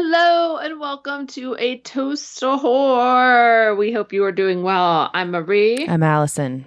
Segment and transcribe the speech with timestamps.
[0.00, 3.74] Hello and welcome to a toast to horror.
[3.74, 5.10] We hope you are doing well.
[5.12, 5.88] I'm Marie.
[5.88, 6.66] I'm Allison.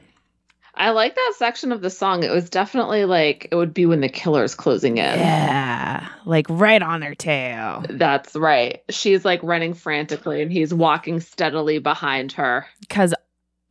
[0.75, 2.23] I like that section of the song.
[2.23, 5.17] It was definitely like it would be when the killer's closing in.
[5.17, 7.85] Yeah, like right on their tail.
[7.89, 8.81] That's right.
[8.89, 12.67] She's like running frantically and he's walking steadily behind her.
[12.81, 13.13] Because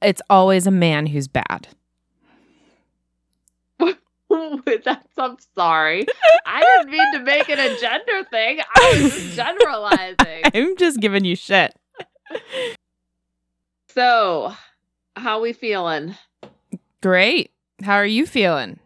[0.00, 1.68] it's always a man who's bad.
[4.66, 6.06] With that's I'm sorry.
[6.46, 8.60] I didn't mean to make it a gender thing.
[8.60, 10.42] I was just generalizing.
[10.54, 11.74] I'm just giving you shit.
[13.92, 14.54] So,
[15.16, 16.14] how we feeling?
[17.02, 17.50] Great.
[17.82, 18.78] How are you feeling?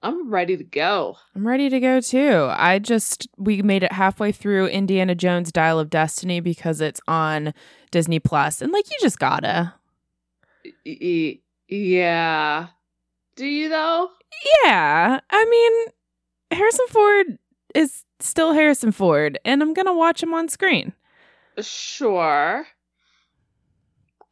[0.00, 1.16] I'm ready to go.
[1.34, 2.46] I'm ready to go too.
[2.50, 7.52] I just we made it halfway through Indiana Jones Dial of Destiny because it's on
[7.90, 9.74] Disney Plus and like you just gotta.
[11.68, 12.68] Yeah.
[13.34, 14.10] Do you though?
[14.64, 15.20] Yeah.
[15.30, 15.86] I mean,
[16.58, 17.38] Harrison Ford
[17.74, 20.92] is still Harrison Ford and I'm going to watch him on screen.
[21.60, 22.66] Sure.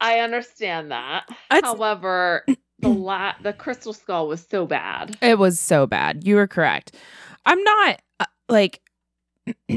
[0.00, 1.25] I understand that.
[1.53, 2.45] It's- However,
[2.80, 5.17] the la- the crystal skull was so bad.
[5.23, 6.25] It was so bad.
[6.27, 6.97] You were correct.
[7.47, 8.80] I'm not uh, like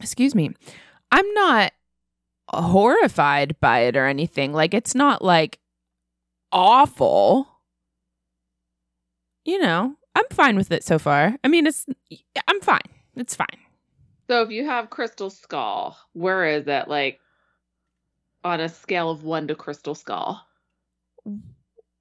[0.00, 0.50] excuse me.
[1.12, 1.72] I'm not
[2.50, 4.52] horrified by it or anything.
[4.52, 5.58] Like it's not like
[6.52, 7.48] awful.
[9.46, 11.36] You know, I'm fine with it so far.
[11.44, 11.86] I mean, it's
[12.48, 12.80] I'm fine.
[13.14, 13.46] It's fine.
[14.28, 17.20] So if you have crystal skull, where is it like
[18.42, 20.44] on a scale of 1 to crystal skull?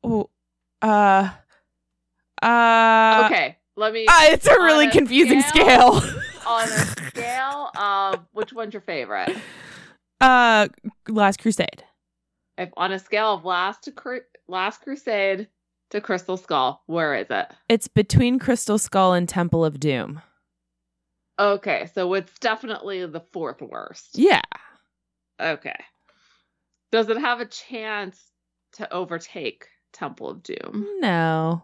[0.04, 0.30] Oh,
[0.82, 1.30] uh
[2.42, 6.22] uh Okay, let me uh, it's a really a confusing scale- scale.
[6.48, 6.68] on a
[7.08, 9.36] scale of which one's your favorite?
[10.20, 10.68] uh
[11.08, 11.84] Last Crusade.
[12.58, 15.48] If on a scale of last Cru- last crusade
[15.92, 17.48] to crystal skull, where is it?
[17.70, 20.22] It's between Crystal Skull and Temple of Doom.
[21.38, 24.18] Okay, so it's definitely the fourth worst.
[24.18, 24.42] Yeah.
[25.42, 25.76] Okay.
[26.92, 28.22] Does it have a chance
[28.74, 30.88] to overtake Temple of Doom?
[31.00, 31.64] No.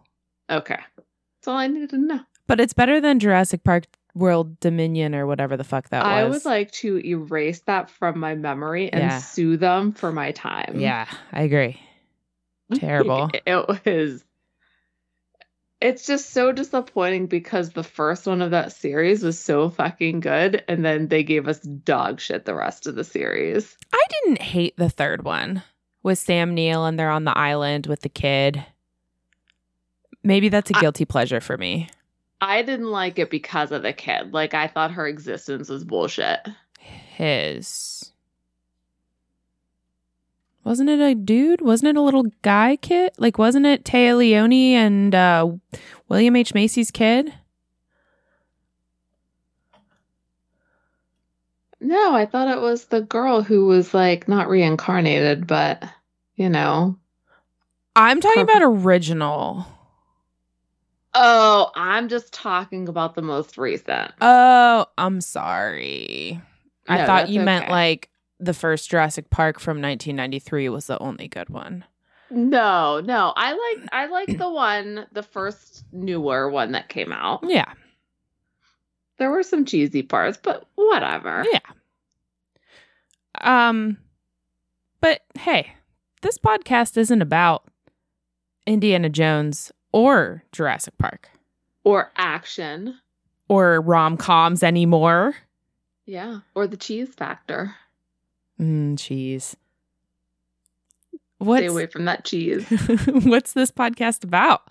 [0.49, 0.79] Okay.
[0.97, 2.19] That's all I needed to know.
[2.47, 6.11] But it's better than Jurassic Park World Dominion or whatever the fuck that was.
[6.11, 9.19] I would like to erase that from my memory and Yeah.
[9.19, 10.73] sue them for my time.
[10.77, 11.79] Yeah, I agree.
[12.75, 13.29] Terrible.
[13.45, 14.23] It was.
[15.81, 20.63] It's just so disappointing because the first one of that series was so fucking good,
[20.67, 23.75] and then they gave us dog shit the rest of the series.
[23.91, 25.63] I didn't hate the third one
[26.03, 28.63] with Sam Neill and they're on the island with the kid.
[30.23, 31.89] Maybe that's a guilty pleasure for me.
[32.39, 34.33] I didn't like it because of the kid.
[34.33, 36.39] Like, I thought her existence was bullshit.
[36.79, 38.10] His.
[40.63, 41.61] Wasn't it a dude?
[41.61, 43.13] Wasn't it a little guy kid?
[43.17, 45.51] Like, wasn't it Téa Leoni and uh,
[46.07, 46.53] William H.
[46.53, 47.33] Macy's kid?
[51.79, 55.83] No, I thought it was the girl who was like not reincarnated, but
[56.35, 56.95] you know.
[57.95, 59.65] I'm talking Her- about original.
[61.13, 64.13] Oh, I'm just talking about the most recent.
[64.21, 66.39] Oh, I'm sorry.
[66.87, 68.10] I thought you meant like
[68.41, 71.85] the first Jurassic Park from 1993 was the only good one.
[72.29, 73.33] No, no.
[73.35, 77.41] I like I like the one, the first newer one that came out.
[77.43, 77.71] Yeah.
[79.17, 81.45] There were some cheesy parts, but whatever.
[81.51, 81.59] Yeah.
[83.39, 83.97] Um
[84.99, 85.73] but hey,
[86.21, 87.63] this podcast isn't about
[88.67, 91.29] Indiana Jones or Jurassic Park
[91.83, 92.97] Or action.
[93.49, 95.35] or rom-coms anymore.
[96.05, 96.39] Yeah.
[96.55, 97.75] Or the cheese factor.
[98.59, 99.55] Mm, cheese.
[101.41, 102.65] Stay away from that cheese.
[103.07, 104.61] What's this podcast about?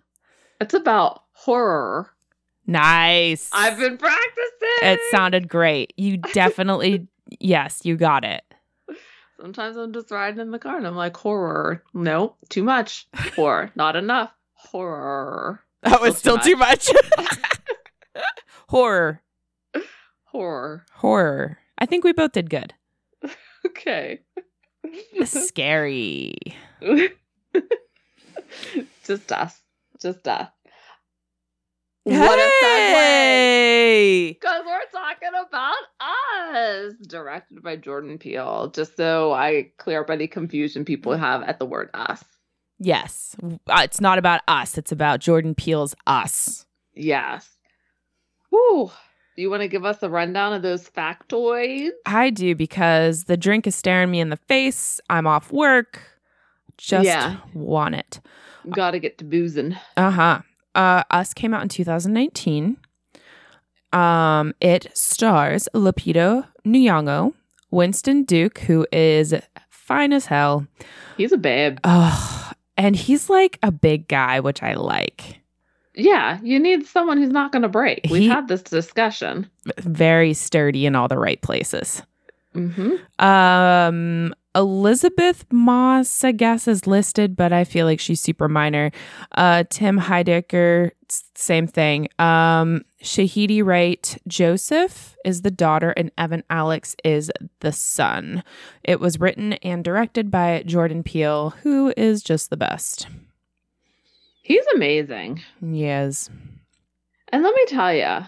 [0.61, 2.11] It's about horror.
[2.67, 3.51] Nice.
[3.53, 4.69] I've been practicing.
[4.83, 5.93] It sounded great.
[5.97, 7.09] You definitely,
[7.41, 8.43] yes, you got it.
[9.41, 11.83] Sometimes I'm just riding in the car and I'm like, horror.
[11.95, 13.09] No, too much.
[13.35, 13.73] Horror.
[13.77, 14.33] Not enough.
[14.55, 15.65] Horror.
[15.83, 16.91] That was Still still too too much.
[18.69, 19.23] Horror.
[20.25, 20.85] Horror.
[20.93, 21.59] Horror.
[21.79, 22.75] I think we both did good.
[23.67, 24.21] Okay.
[25.25, 26.35] Scary.
[29.05, 29.61] just us.
[30.01, 30.49] Just us.
[32.05, 32.95] What a segue.
[32.95, 34.33] Hey!
[34.33, 35.75] Because we're talking about
[36.55, 36.95] us.
[37.07, 38.73] Directed by Jordan Peele.
[38.75, 42.25] Just so I clear up any confusion people have at the word us.
[42.79, 43.37] Yes.
[43.43, 44.79] Uh, it's not about us.
[44.79, 46.65] It's about Jordan Peele's Us.
[46.95, 47.47] Yes.
[48.49, 48.91] Whew.
[49.41, 51.93] Do you want to give us a rundown of those factoids?
[52.05, 55.01] I do because the drink is staring me in the face.
[55.09, 56.03] I'm off work.
[56.77, 57.39] Just Yeah.
[57.55, 58.21] want it.
[58.69, 59.77] Gotta get to boozing.
[59.97, 60.41] Uh-huh.
[60.75, 62.77] Uh Us came out in 2019.
[63.95, 67.33] Um, it stars Lupita Nyong'o,
[67.71, 69.35] Winston Duke, who is
[69.71, 70.67] fine as hell.
[71.17, 71.79] He's a babe.
[71.83, 75.40] Oh, and he's like a big guy, which I like.
[76.01, 78.07] Yeah, you need someone who's not going to break.
[78.11, 79.49] We've He- had this discussion.
[79.79, 82.03] Very sturdy in all the right places.
[82.55, 88.91] hmm Um, Elisabeth Moss, I guess, is listed, but I feel like she's super minor.
[89.37, 90.91] Uh, Tim Heidecker,
[91.37, 92.09] same thing.
[92.19, 97.31] Um, Shahadi Wright Joseph is the daughter, and Evan Alex is
[97.61, 98.43] the son.
[98.83, 103.07] It was written and directed by Jordan Peele, who is just the best.
[104.51, 105.41] He's amazing.
[105.63, 106.29] Yes.
[107.29, 108.19] And let me tell you,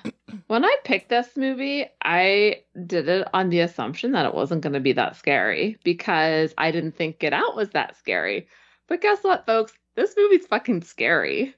[0.47, 4.75] when I picked this movie, I did it on the assumption that it wasn't going
[4.75, 8.47] to be that scary because I didn't think Get Out was that scary.
[8.87, 9.73] But guess what, folks?
[9.97, 11.57] This movie's fucking scary.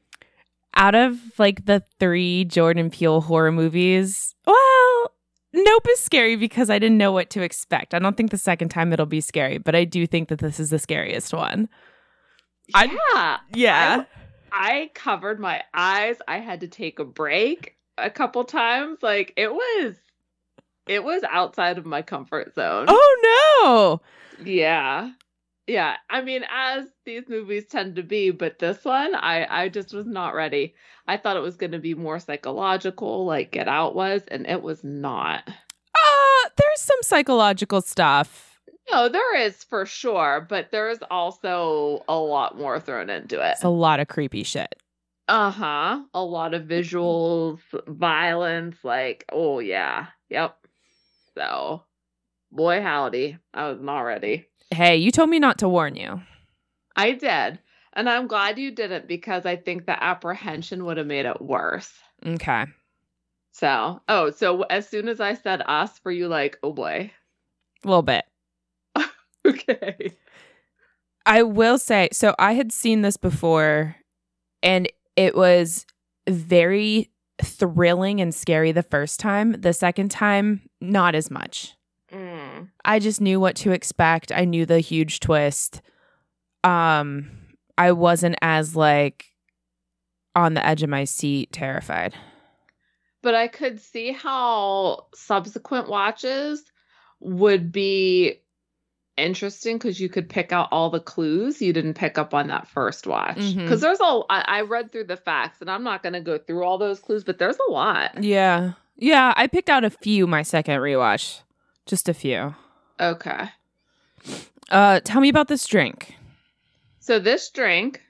[0.74, 5.12] Out of like the three Jordan Peele horror movies, well,
[5.52, 7.92] Nope is scary because I didn't know what to expect.
[7.92, 10.58] I don't think the second time it'll be scary, but I do think that this
[10.58, 11.68] is the scariest one.
[12.74, 13.36] I- yeah.
[13.52, 14.04] Yeah.
[14.54, 16.16] I covered my eyes.
[16.28, 18.98] I had to take a break a couple times.
[19.02, 19.96] Like it was
[20.86, 22.86] it was outside of my comfort zone.
[22.88, 24.00] Oh
[24.38, 24.46] no.
[24.46, 25.10] Yeah.
[25.66, 25.96] Yeah.
[26.08, 30.06] I mean, as these movies tend to be, but this one I I just was
[30.06, 30.74] not ready.
[31.08, 34.62] I thought it was going to be more psychological like Get Out was and it
[34.62, 35.42] was not.
[35.48, 38.53] Uh, there's some psychological stuff.
[38.90, 43.52] No, there is for sure, but there's also a lot more thrown into it.
[43.52, 44.74] It's a lot of creepy shit.
[45.26, 46.02] Uh huh.
[46.12, 48.76] A lot of visuals, violence.
[48.84, 50.08] Like, oh, yeah.
[50.28, 50.56] Yep.
[51.34, 51.82] So,
[52.52, 53.38] boy, howdy.
[53.54, 54.46] I was not ready.
[54.70, 56.20] Hey, you told me not to warn you.
[56.94, 57.58] I did.
[57.94, 61.92] And I'm glad you didn't because I think the apprehension would have made it worse.
[62.26, 62.66] Okay.
[63.52, 67.12] So, oh, so as soon as I said us, were you like, oh boy?
[67.84, 68.24] A little bit.
[69.48, 70.12] Okay.
[71.26, 73.96] I will say, so I had seen this before
[74.62, 75.86] and it was
[76.28, 77.10] very
[77.42, 79.52] thrilling and scary the first time.
[79.52, 81.74] The second time, not as much.
[82.12, 82.68] Mm.
[82.84, 84.32] I just knew what to expect.
[84.32, 85.82] I knew the huge twist.
[86.62, 87.30] Um
[87.76, 89.26] I wasn't as like
[90.36, 92.14] on the edge of my seat terrified.
[93.22, 96.62] But I could see how subsequent watches
[97.20, 98.40] would be
[99.16, 102.66] interesting because you could pick out all the clues you didn't pick up on that
[102.68, 103.36] first watch.
[103.54, 106.38] Because there's a, I, I read through the facts and I'm not going to go
[106.38, 108.22] through all those clues, but there's a lot.
[108.22, 108.72] Yeah.
[108.96, 111.40] Yeah, I picked out a few my second rewatch.
[111.86, 112.54] Just a few.
[113.00, 113.48] Okay.
[114.70, 116.14] Uh tell me about this drink.
[117.00, 118.00] So this drink,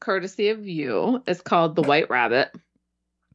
[0.00, 2.50] courtesy of you, is called the White Rabbit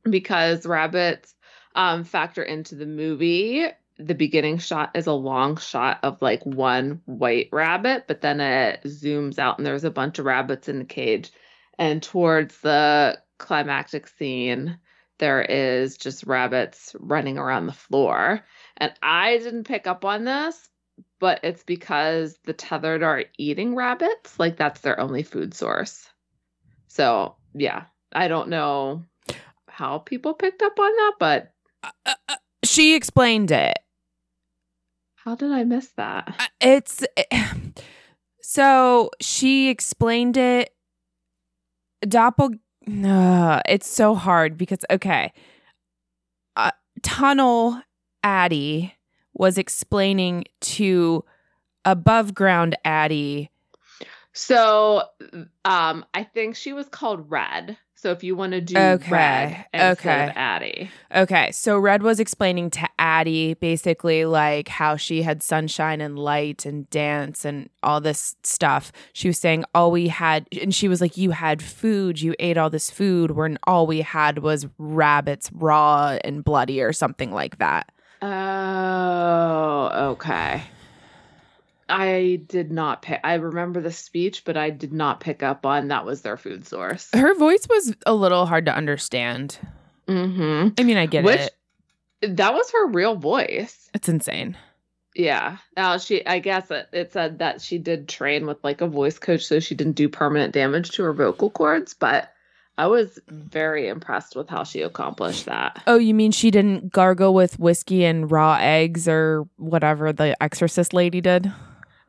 [0.04, 1.34] because rabbits
[1.74, 3.66] um, factor into the movie.
[3.98, 8.82] The beginning shot is a long shot of like one white rabbit, but then it
[8.86, 11.32] zooms out and there's a bunch of rabbits in the cage.
[11.78, 14.80] And towards the climactic scene,
[15.20, 18.44] there is just rabbits running around the floor.
[18.78, 20.70] And I didn't pick up on this,
[21.20, 24.40] but it's because the tethered are eating rabbits.
[24.40, 26.10] Like that's their only food source.
[26.88, 29.04] So, yeah, I don't know
[29.68, 31.54] how people picked up on that, but
[32.64, 33.78] She explained it.
[35.16, 36.36] how did I miss that?
[36.40, 37.04] Uh, It's
[38.42, 40.74] so she explained it.
[42.06, 42.60] Doppel.
[43.06, 45.32] Uh, it's so hard because okay,
[46.58, 47.82] uh, Tunnel
[48.24, 48.94] Addie
[49.34, 51.24] was explaining to
[51.86, 53.50] above ground Addie.
[54.34, 55.04] So,
[55.64, 57.78] um, I think she was called Red.
[58.04, 60.30] So if you want to do Okay, Red okay.
[60.36, 66.20] Addie, Okay, so Red was explaining to Addie basically like how she had sunshine and
[66.20, 68.92] light and dance and all this stuff.
[69.14, 72.58] She was saying all we had, and she was like, You had food, you ate
[72.58, 77.60] all this food, when all we had was rabbits raw and bloody or something like
[77.60, 77.90] that.
[78.22, 80.64] Oh, okay.
[81.90, 83.20] I did not pick.
[83.24, 86.66] I remember the speech, but I did not pick up on that was their food
[86.66, 87.10] source.
[87.14, 89.58] Her voice was a little hard to understand.
[90.08, 90.70] Mm-hmm.
[90.78, 91.50] I mean, I get Which
[92.22, 92.38] it.
[92.38, 93.90] that was her real voice.
[93.94, 94.58] It's insane.
[95.16, 95.58] Yeah.
[95.78, 99.20] Now she, I guess it, it said that she did train with like a voice
[99.20, 101.94] coach, so she didn't do permanent damage to her vocal cords.
[101.94, 102.34] But
[102.78, 105.84] I was very impressed with how she accomplished that.
[105.86, 110.94] Oh, you mean she didn't gargle with whiskey and raw eggs or whatever the exorcist
[110.94, 111.52] lady did?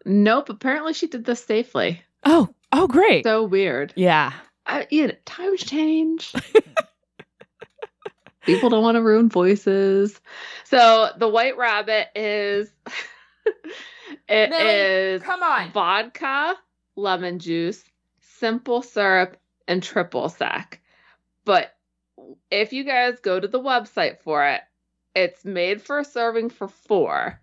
[0.05, 0.49] Nope.
[0.51, 2.03] Apparently, she did this safely.
[2.25, 3.25] Oh, oh, great.
[3.25, 3.93] So weird.
[3.97, 4.33] yeah.
[4.67, 6.33] I, you know, times change.
[8.43, 10.21] People don't want to ruin voices.
[10.65, 12.71] So the white rabbit is
[14.29, 15.71] it Millie, is come on.
[15.73, 16.55] vodka,
[16.97, 17.83] lemon juice,
[18.21, 20.81] simple syrup, and triple sec.
[21.47, 21.75] But
[22.51, 24.61] if you guys go to the website for it,
[25.15, 27.41] it's made for a serving for four,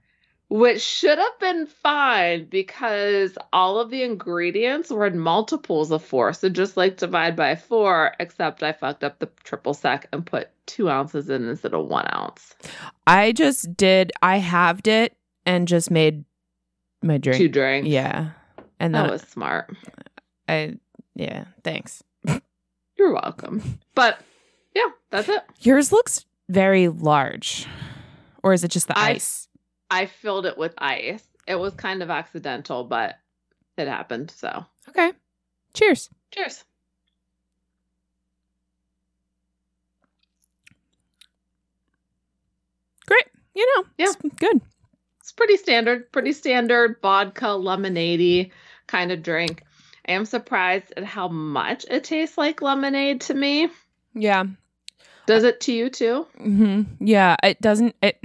[0.51, 6.33] which should have been fine because all of the ingredients were in multiples of four.
[6.33, 10.49] So just like divide by four, except I fucked up the triple sec and put
[10.65, 12.53] two ounces in instead of one ounce.
[13.07, 14.11] I just did.
[14.21, 15.15] I halved it
[15.45, 16.25] and just made
[17.01, 17.37] my drink.
[17.37, 17.87] Two drinks.
[17.87, 18.31] Yeah,
[18.77, 19.73] and That was smart.
[20.49, 20.75] I.
[21.15, 22.03] Yeah, thanks.
[22.97, 23.79] You're welcome.
[23.95, 24.19] But
[24.75, 25.43] yeah, that's it.
[25.61, 27.67] Yours looks very large,
[28.43, 29.47] or is it just the I- ice?
[29.91, 31.23] I filled it with ice.
[31.47, 33.19] It was kind of accidental, but
[33.77, 34.31] it happened.
[34.31, 35.11] So Okay.
[35.73, 36.09] Cheers.
[36.31, 36.63] cheers.
[43.05, 43.25] Great.
[43.53, 44.05] You know, Yeah.
[44.07, 44.61] it's good.
[45.19, 48.51] It's pretty standard, pretty standard vodka lemonade
[48.87, 49.63] kind of drink.
[50.07, 53.69] I am surprised at how much it tastes like lemonade to me.
[54.13, 54.45] Yeah.
[55.25, 56.27] Does it to you too?
[56.37, 57.35] hmm Yeah.
[57.43, 57.95] It doesn't.
[58.01, 58.23] It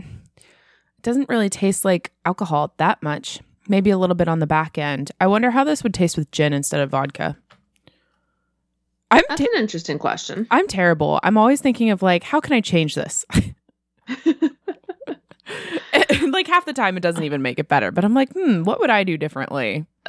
[1.07, 3.41] doesn't really taste like alcohol that much.
[3.69, 5.13] Maybe a little bit on the back end.
[5.21, 7.37] I wonder how this would taste with gin instead of vodka.
[9.11, 10.49] I'm That's te- an interesting question.
[10.51, 11.21] I'm terrible.
[11.23, 13.25] I'm always thinking of like, how can I change this?
[16.29, 17.93] like half the time, it doesn't even make it better.
[17.93, 19.87] But I'm like, hmm, what would I do differently?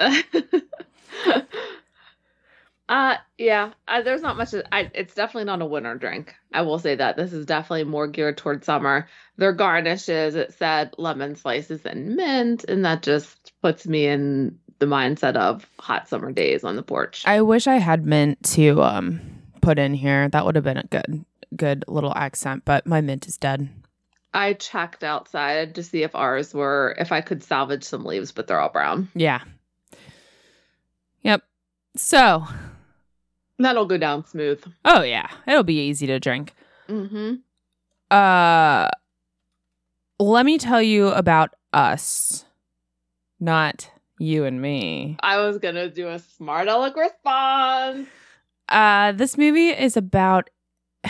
[2.89, 6.35] uh yeah, uh, there's not much I it's definitely not a winter drink.
[6.53, 7.17] I will say that.
[7.17, 9.07] This is definitely more geared towards summer.
[9.37, 14.85] Their garnishes, it said lemon slices and mint, and that just puts me in the
[14.85, 17.23] mindset of hot summer days on the porch.
[17.25, 19.21] I wish I had mint to um
[19.61, 20.29] put in here.
[20.29, 21.25] That would have been a good
[21.55, 22.63] good little accent.
[22.65, 23.69] But my mint is dead.
[24.33, 28.47] I checked outside to see if ours were if I could salvage some leaves, but
[28.47, 29.09] they're all brown.
[29.13, 29.41] Yeah.
[31.23, 31.43] Yep.
[31.95, 32.45] So,
[33.59, 34.63] That'll go down smooth.
[34.85, 36.53] oh yeah, it'll be easy to drink.
[36.89, 37.35] Mm-hmm.
[38.15, 38.89] Uh
[40.19, 42.45] let me tell you about us.
[43.39, 45.17] Not you and me.
[45.21, 48.07] I was gonna do a smart aleck response.
[48.69, 50.49] Uh this movie is about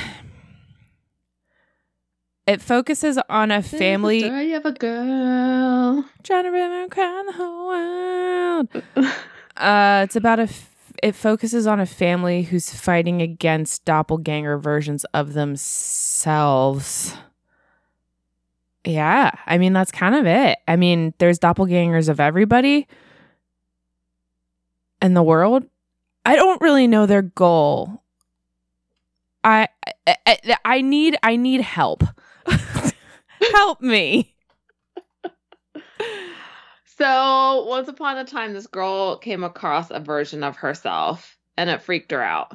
[2.48, 6.06] it focuses on a This family story of a girl.
[6.24, 8.84] trying to remember crying the whole world.
[9.58, 10.70] Uh it's about a f-
[11.04, 17.16] it focuses on a family who's fighting against doppelganger versions of themselves.
[18.86, 20.58] Yeah, I mean that's kind of it.
[20.68, 22.88] I mean, there's doppelgangers of everybody
[25.02, 25.66] in the world.
[26.26, 28.02] I don't really know their goal.
[29.44, 29.68] I
[30.26, 32.04] I, I- need I need help.
[33.52, 34.36] help me.
[36.98, 41.84] So, once upon a time, this girl came across a version of herself and it
[41.84, 42.54] freaked her out.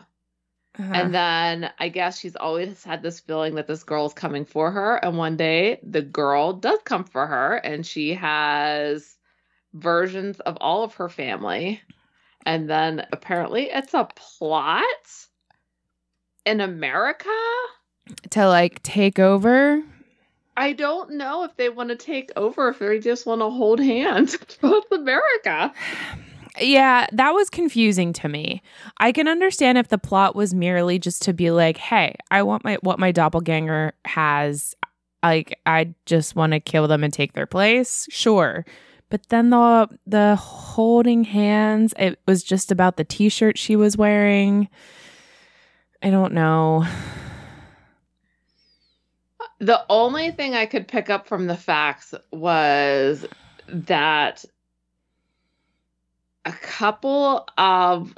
[0.79, 0.93] Uh-huh.
[0.93, 4.71] And then I guess she's always had this feeling that this girl is coming for
[4.71, 4.97] her.
[4.97, 9.17] And one day the girl does come for her and she has
[9.75, 11.81] versions of all of her family.
[12.45, 14.83] And then apparently it's a plot
[16.45, 17.29] in America.
[18.31, 19.85] to like take over.
[20.57, 23.81] I don't know if they want to take over, if they just want to hold
[23.81, 25.73] hands with America.
[26.61, 28.63] Yeah, that was confusing to me.
[28.99, 32.65] I can understand if the plot was merely just to be like, "Hey, I want
[32.65, 34.75] my what my doppelganger has.
[35.23, 38.67] Like, I just want to kill them and take their place." Sure.
[39.09, 44.69] But then the the holding hands, it was just about the t-shirt she was wearing.
[46.03, 46.87] I don't know.
[49.63, 53.25] The only thing I could pick up from the facts was
[53.69, 54.45] that
[56.45, 58.13] a couple of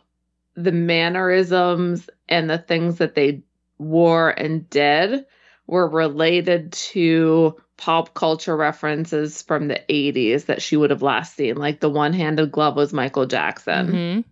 [0.55, 3.43] the mannerisms and the things that they
[3.77, 5.27] wore and did
[5.67, 11.57] were related to pop culture references from the 80s that she would have last seen.
[11.57, 13.89] Like the one handed glove was Michael Jackson.
[13.89, 14.25] Mhm.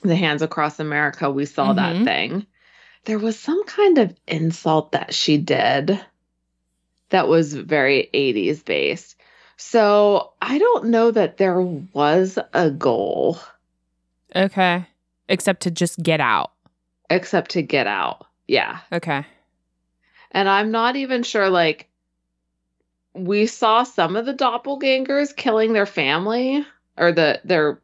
[0.00, 2.04] The Hands Across America, we saw that Mhm.
[2.04, 2.46] thing.
[3.04, 6.00] There was some kind of insult that she did
[7.10, 9.16] that was very 80s based.
[9.56, 13.38] So I don't know that there was a goal
[14.36, 14.84] Okay.
[15.28, 16.50] Except to just get out.
[17.10, 18.26] except to get out.
[18.48, 18.80] Yeah.
[18.90, 19.24] Okay.
[20.32, 21.88] And I'm not even sure, like,
[23.14, 26.66] we saw some of the doppelgangers killing their family
[26.98, 27.78] or the their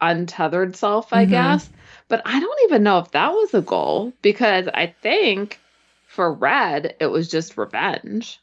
[0.00, 1.30] untethered self, I Mhm.
[1.30, 1.70] guess.
[2.08, 5.58] But I don't even know if that was a goal because I think
[6.06, 8.38] For Red, it was just revenge.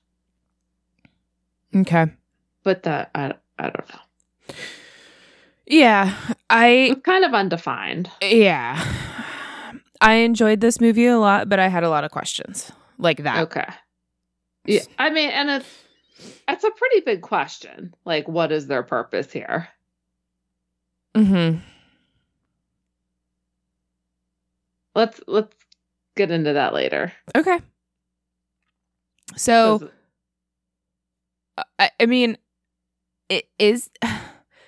[1.76, 2.08] Okay.
[2.64, 4.56] But that I I don't know.
[5.68, 6.16] Yeah,
[6.50, 8.10] I It's kind of undefined.
[8.22, 8.84] yeah.
[10.02, 13.40] I enjoyed this movie a lot, but I had a lot of questions like that.
[13.44, 13.68] Okay.
[14.66, 15.70] Yeah, I mean, and it's
[16.48, 17.94] it's a pretty big question.
[18.06, 19.68] Like, what is their purpose here?
[21.16, 21.60] Mm-hmm.
[24.96, 25.56] Let's let's
[26.16, 27.14] get into that later.
[27.36, 27.60] Okay.
[29.36, 29.90] So
[31.78, 32.38] I, I mean,
[33.30, 33.90] it is.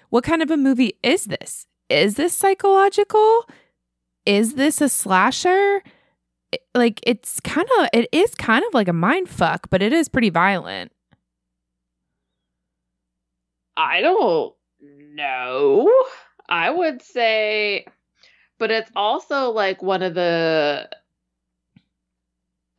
[0.10, 1.66] What kind of a movie is this?
[1.90, 3.46] Is this psychological?
[4.26, 5.82] Is this a slasher?
[6.52, 9.94] It- like it's kind of it is kind of like a mind fuck, but it
[9.94, 10.92] is pretty violent.
[13.78, 14.54] I don't
[15.14, 15.90] know.
[16.50, 17.86] I would say,
[18.62, 20.88] but it's also like one of the.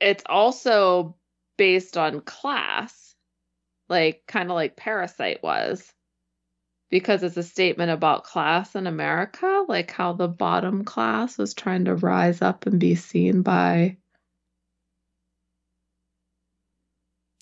[0.01, 1.17] It's also
[1.59, 3.17] based on class,
[3.89, 5.93] like kind of like Parasite was,
[6.89, 11.87] because it's a statement about class in America, like how the bottom class was trying
[11.87, 13.97] to rise up and be seen by.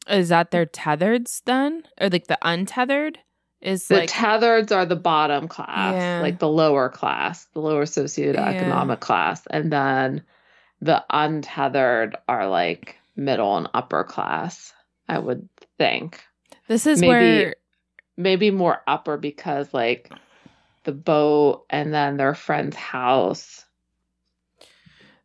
[0.09, 3.19] Is that their tethereds then, or like the untethered?
[3.63, 6.21] Is The like tethereds are the bottom class, Yeah.
[6.23, 9.47] like the lower class, the lower socioeconomic class.
[9.51, 10.23] And then
[10.81, 14.73] the untethered are like middle and upper class,
[15.09, 16.23] I would think.
[16.69, 17.55] this is maybe- where
[18.17, 20.11] Maybe more upper because like
[20.85, 23.65] the boat and then their friend's house.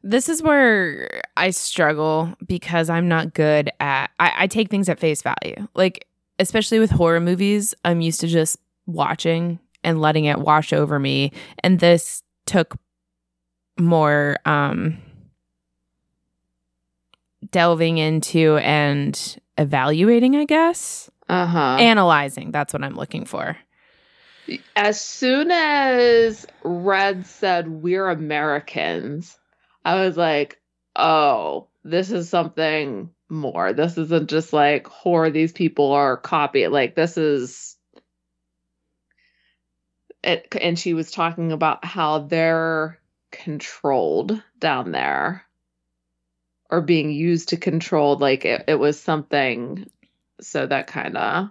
[0.01, 4.99] This is where I struggle because I'm not good at I, I take things at
[4.99, 5.67] face value.
[5.73, 6.07] Like
[6.39, 11.31] especially with horror movies, I'm used to just watching and letting it wash over me.
[11.59, 12.75] And this took
[13.77, 14.98] more um
[17.51, 21.09] delving into and evaluating, I guess.
[21.29, 21.77] Uh-huh.
[21.79, 23.57] Analyzing, that's what I'm looking for.
[24.75, 29.37] as soon as Red said we're Americans,
[29.83, 30.59] I was like,
[30.95, 33.71] oh, this is something more.
[33.71, 36.67] This isn't just like horror, these people are copy.
[36.67, 37.77] Like this is
[40.24, 43.00] it and she was talking about how they're
[43.31, 45.45] controlled down there
[46.71, 49.87] or being used to control like it, it was something
[50.41, 51.50] so that kind of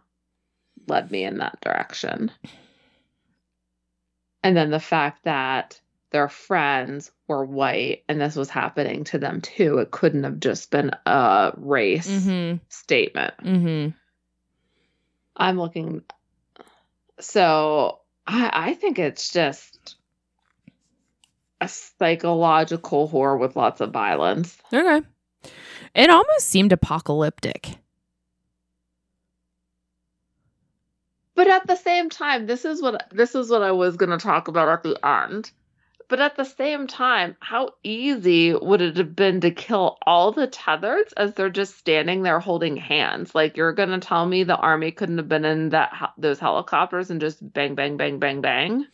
[0.88, 2.33] led me in that direction
[4.42, 5.81] and then the fact that
[6.14, 10.70] their friends were white and this was happening to them too it couldn't have just
[10.70, 12.59] been a race Mm-hmm.
[12.68, 13.90] statement Mm-hmm.
[15.37, 16.03] i'm looking
[17.18, 17.98] so
[18.29, 19.96] i i think it's just
[21.61, 25.05] a psychological horror with lots of violence Okay.
[25.96, 27.77] It almost seemed apocalyptic.
[31.35, 34.18] but at the same time this is what this is what i was going to
[34.18, 35.50] talk about at the end
[36.09, 40.47] but at the same time how easy would it have been to kill all the
[40.47, 44.57] tethers as they're just standing there holding hands like you're going to tell me the
[44.57, 48.87] army couldn't have been in that those helicopters and just bang bang bang bang bang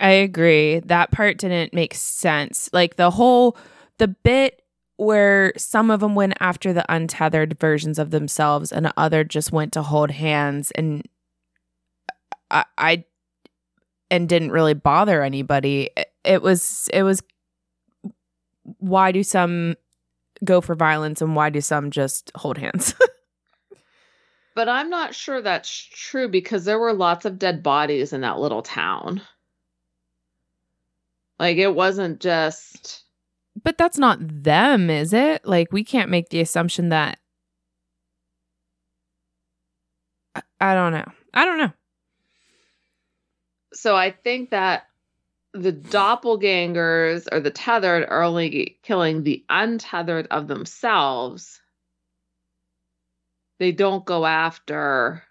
[0.00, 0.80] I agree.
[0.80, 2.68] That part didn't make sense.
[2.72, 3.56] Like the whole
[3.98, 4.62] the bit
[4.96, 9.72] where some of them went after the untethered versions of themselves and other just went
[9.72, 11.02] to hold hands and
[12.50, 13.04] I, I
[14.10, 15.90] and didn't really bother anybody.
[15.96, 17.22] It, it was it was
[18.78, 19.76] why do some
[20.44, 22.94] go for violence and why do some just hold hands?
[24.54, 28.38] but i'm not sure that's true because there were lots of dead bodies in that
[28.38, 29.20] little town
[31.38, 33.04] like it wasn't just
[33.62, 35.46] but that's not them, is it?
[35.46, 37.18] Like we can't make the assumption that
[40.34, 41.10] I, I don't know.
[41.32, 41.72] I don't know.
[43.72, 44.86] so I think that
[45.54, 51.60] the doppelgangers or the tethered are only killing the untethered of themselves.
[53.60, 55.22] They don't go after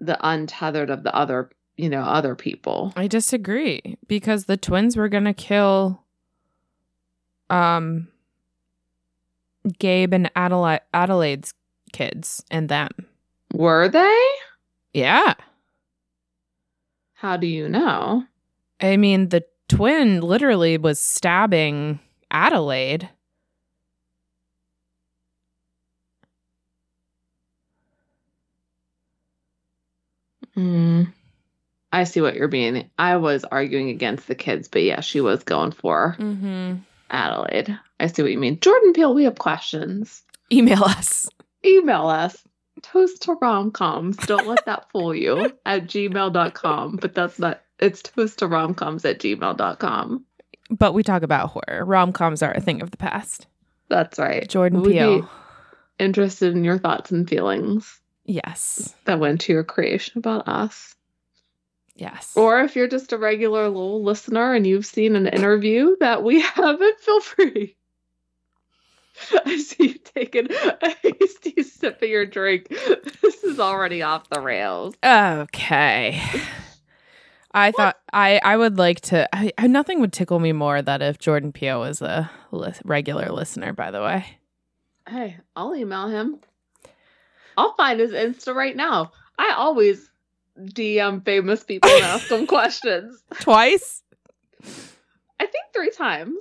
[0.00, 2.92] the untethered of the other, you know, other people.
[2.96, 6.02] I disagree because the twins were going to kill
[7.50, 8.08] um
[9.78, 11.54] Gabe and Adelaide Adelaide's
[11.92, 12.90] kids and them.
[13.52, 14.24] Were they?
[14.92, 15.34] Yeah.
[17.14, 18.24] How do you know?
[18.80, 23.08] I mean, the twin literally was stabbing Adelaide.
[30.54, 31.04] Hmm.
[31.92, 32.88] I see what you're being.
[32.98, 36.16] I was arguing against the kids, but yeah, she was going for.
[36.18, 36.76] Mm-hmm.
[37.10, 37.78] Adelaide.
[37.98, 38.60] I see what you mean.
[38.60, 40.22] Jordan Peele, we have questions.
[40.52, 41.28] Email us.
[41.64, 42.36] Email us.
[42.82, 44.24] Toast to romcoms.
[44.26, 46.96] Don't let that fool you at gmail.com.
[46.96, 50.24] But that's not, it's toast to romcoms at gmail.com.
[50.70, 51.84] But we talk about horror.
[51.84, 53.46] Rom coms are a thing of the past.
[53.88, 54.48] That's right.
[54.48, 55.28] Jordan We'd Peele.
[55.98, 58.94] Interested in your thoughts and feelings Yes.
[59.04, 60.94] that went to your creation about us.
[61.96, 62.32] Yes.
[62.36, 66.40] Or if you're just a regular little listener and you've seen an interview that we
[66.40, 67.76] haven't, feel free.
[69.44, 72.68] I see you taking a hasty sip of your drink.
[73.22, 74.94] This is already off the rails.
[75.04, 76.20] Okay.
[77.52, 79.28] I thought I I would like to.
[79.34, 83.30] I, I- nothing would tickle me more than if Jordan Peele was a li- regular
[83.30, 83.72] listener.
[83.72, 84.24] By the way,
[85.08, 86.38] Hey, I'll email him.
[87.56, 89.12] I'll find his Insta right now.
[89.38, 90.08] I always
[90.58, 93.20] DM famous people and ask them questions.
[93.40, 94.02] twice
[94.62, 96.38] I think three times.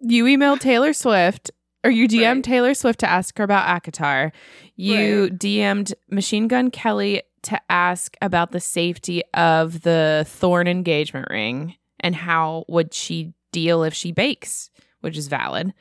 [0.00, 1.50] you emailed Taylor Swift,
[1.84, 2.44] or you DM'd Right.
[2.44, 4.30] Taylor Swift to ask her about Akatar.
[4.76, 5.38] You Right.
[5.38, 12.14] DM'd Machine Gun Kelly to ask about the safety of the thorn engagement ring and
[12.14, 15.72] how would she deal if she bakes, which is valid.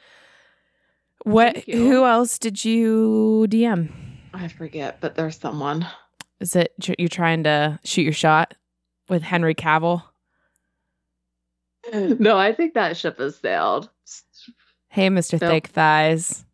[1.24, 1.58] What?
[1.58, 3.90] Who else did you DM?
[4.34, 5.88] I forget, but there's someone.
[6.40, 8.56] Is it you're trying to shoot your shot
[9.10, 10.04] with Henry Cavill?
[11.94, 13.90] No, I think that ship has sailed.
[14.90, 15.42] Hey, Mr.
[15.42, 15.48] No.
[15.48, 16.46] Thick Thighs,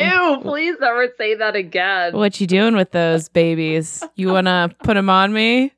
[0.00, 2.14] Ew, please never say that again.
[2.14, 4.02] what you doing with those babies?
[4.16, 5.72] You wanna put them on me?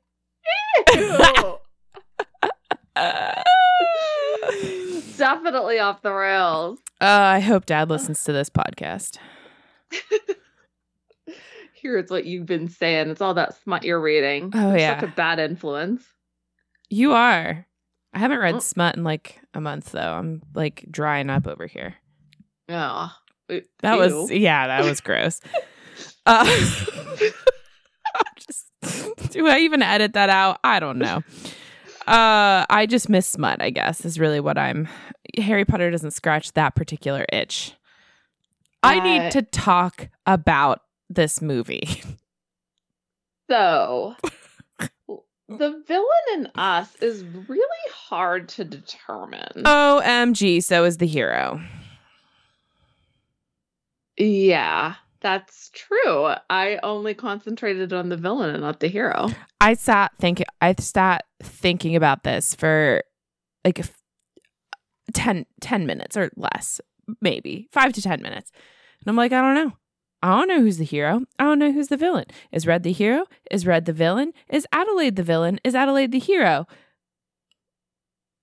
[0.95, 1.57] Ew.
[2.95, 3.41] Uh,
[5.17, 6.79] Definitely off the rails.
[7.01, 9.17] I hope Dad listens to this podcast.
[11.73, 13.09] Here's what you've been saying.
[13.09, 14.51] It's all that smut you're reading.
[14.55, 14.99] Oh, You're yeah.
[14.99, 16.03] Such a bad influence.
[16.89, 17.65] You are.
[18.13, 18.59] I haven't read Oh.
[18.59, 20.13] Smut in like a month though.
[20.13, 21.95] I'm like drying up over here.
[22.69, 23.09] Yeah.
[23.79, 25.39] That was yeah, that was gross.
[26.25, 26.45] uh,
[28.37, 28.71] just,
[29.31, 30.59] do I even edit that out?
[30.63, 31.21] I don't know.
[32.07, 33.61] Uh, I just miss Smut.
[33.61, 34.87] I guess is really what I'm.
[35.37, 37.73] Harry Potter doesn't scratch that particular itch.
[38.83, 42.01] I Uh, need to talk about this movie.
[43.49, 44.15] So,
[45.47, 49.63] the villain in us is really hard to determine.
[49.63, 51.61] Omg, so is the hero.
[54.17, 56.33] Yeah, that's true.
[56.49, 59.29] I only concentrated on the villain and not the hero.
[59.59, 60.45] I sat thinking.
[60.61, 63.01] I sat thinking about this for
[63.63, 64.01] like f-
[65.13, 66.79] 10, 10 minutes or less,
[67.21, 68.51] maybe five to ten minutes,
[69.01, 69.73] and I'm like, I don't know.
[70.21, 71.21] I don't know who's the hero.
[71.37, 72.25] I don't know who's the villain.
[72.51, 73.25] Is Red the hero?
[73.51, 74.33] Is Red the villain?
[74.49, 75.59] Is Adelaide the villain?
[75.63, 76.65] Is Adelaide the hero?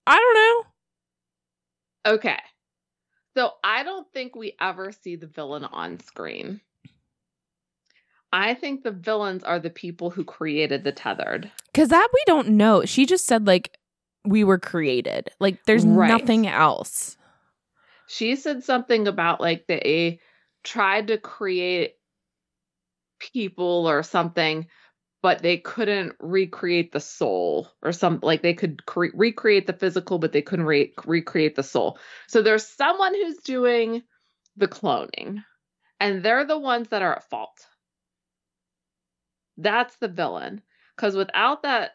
[0.06, 0.34] I don't
[2.06, 2.14] know.
[2.14, 2.38] Okay.
[3.34, 6.60] So I don't think we ever see the villain on screen.
[8.32, 11.50] I think the villains are the people who created the tethered.
[11.72, 12.84] Because that we don't know.
[12.84, 13.76] She just said like
[14.24, 15.30] we were created.
[15.40, 16.08] Like there's Right.
[16.08, 17.16] nothing else.
[18.06, 20.20] She said something about like they
[20.64, 21.96] tried to create
[23.18, 24.66] people or something,
[25.22, 28.26] but they couldn't recreate the soul or something.
[28.26, 31.98] Like they could cre- recreate the physical, but they couldn't re- recreate the soul.
[32.26, 34.02] So there's someone who's doing
[34.56, 35.44] the cloning,
[36.00, 37.66] and they're the ones that are at fault.
[39.56, 40.60] That's the villain.
[40.96, 41.92] Because without that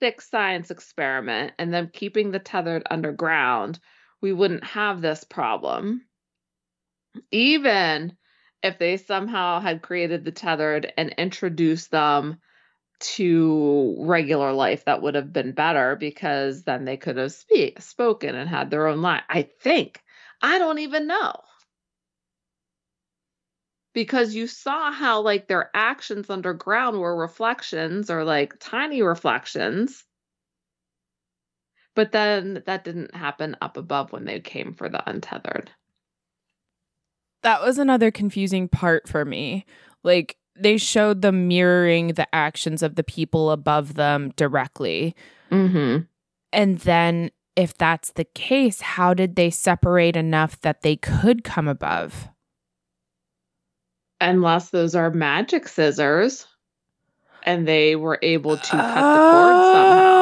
[0.00, 3.78] sick science experiment and them keeping the tethered underground,
[4.20, 6.02] we wouldn't have this problem.
[7.30, 8.16] Even
[8.62, 12.38] if they somehow had created the tethered and introduced them
[13.00, 18.34] to regular life, that would have been better because then they could have speak, spoken
[18.34, 19.22] and had their own life.
[19.28, 20.02] I think.
[20.42, 21.34] I don't even know.
[23.94, 30.04] Because you saw how, like, their actions underground were reflections or like tiny reflections.
[31.94, 35.72] But then that didn't happen up above when they came for the untethered.
[37.42, 39.64] That was another confusing part for me.
[40.04, 45.14] Like they showed them mirroring the actions of the people above them directly.
[45.50, 46.04] Mm-hmm.
[46.52, 51.68] And then if that's the case, how did they separate enough that they could come
[51.68, 52.28] above?
[54.20, 56.46] Unless those are magic scissors
[57.44, 60.18] and they were able to cut the cord somehow.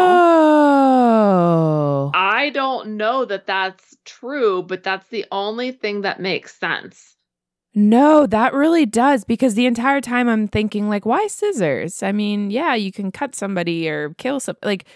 [1.18, 2.10] Oh.
[2.14, 7.15] I don't know that that's true, but that's the only thing that makes sense.
[7.78, 12.02] No, that really does because the entire time I'm thinking like why scissors?
[12.02, 14.86] I mean, yeah, you can cut somebody or kill some like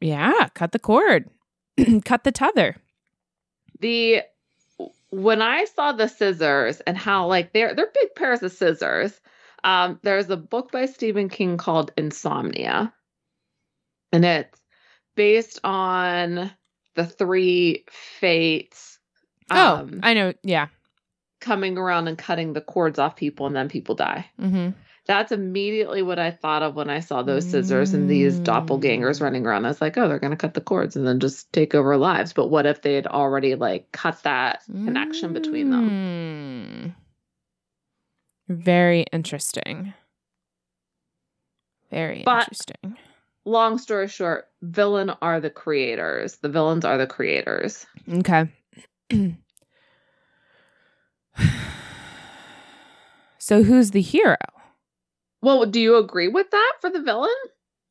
[0.00, 1.28] yeah, cut the cord.
[2.04, 2.76] cut the tether.
[3.80, 4.22] The
[5.10, 9.20] when I saw the scissors and how like they're they're big pairs of scissors.
[9.64, 12.94] Um, there's a book by Stephen King called Insomnia,
[14.12, 14.60] and it's
[15.16, 16.52] based on
[16.94, 19.00] the three fates.
[19.50, 20.32] Oh, um, I know.
[20.44, 20.68] Yeah.
[21.40, 24.26] Coming around and cutting the cords off people, and then people die.
[24.40, 24.70] Mm-hmm.
[25.06, 29.22] That's immediately what I thought of when I saw those scissors and these doppelgangers Mm.
[29.22, 29.64] running around.
[29.64, 31.96] I was like, oh, they're going to cut the cords and then just take over
[31.96, 32.32] lives.
[32.32, 36.94] But what if they had already like cut that connection between them?
[38.48, 38.54] Mm.
[38.62, 39.94] Very interesting.
[41.90, 42.96] Very But- interesting.
[43.46, 46.36] Long story short, villain are the creators.
[46.36, 47.86] The villains are the creators.
[48.08, 48.48] Okay.
[53.50, 54.36] so who's the hero?
[55.42, 57.34] Well, do you agree with that for the villain?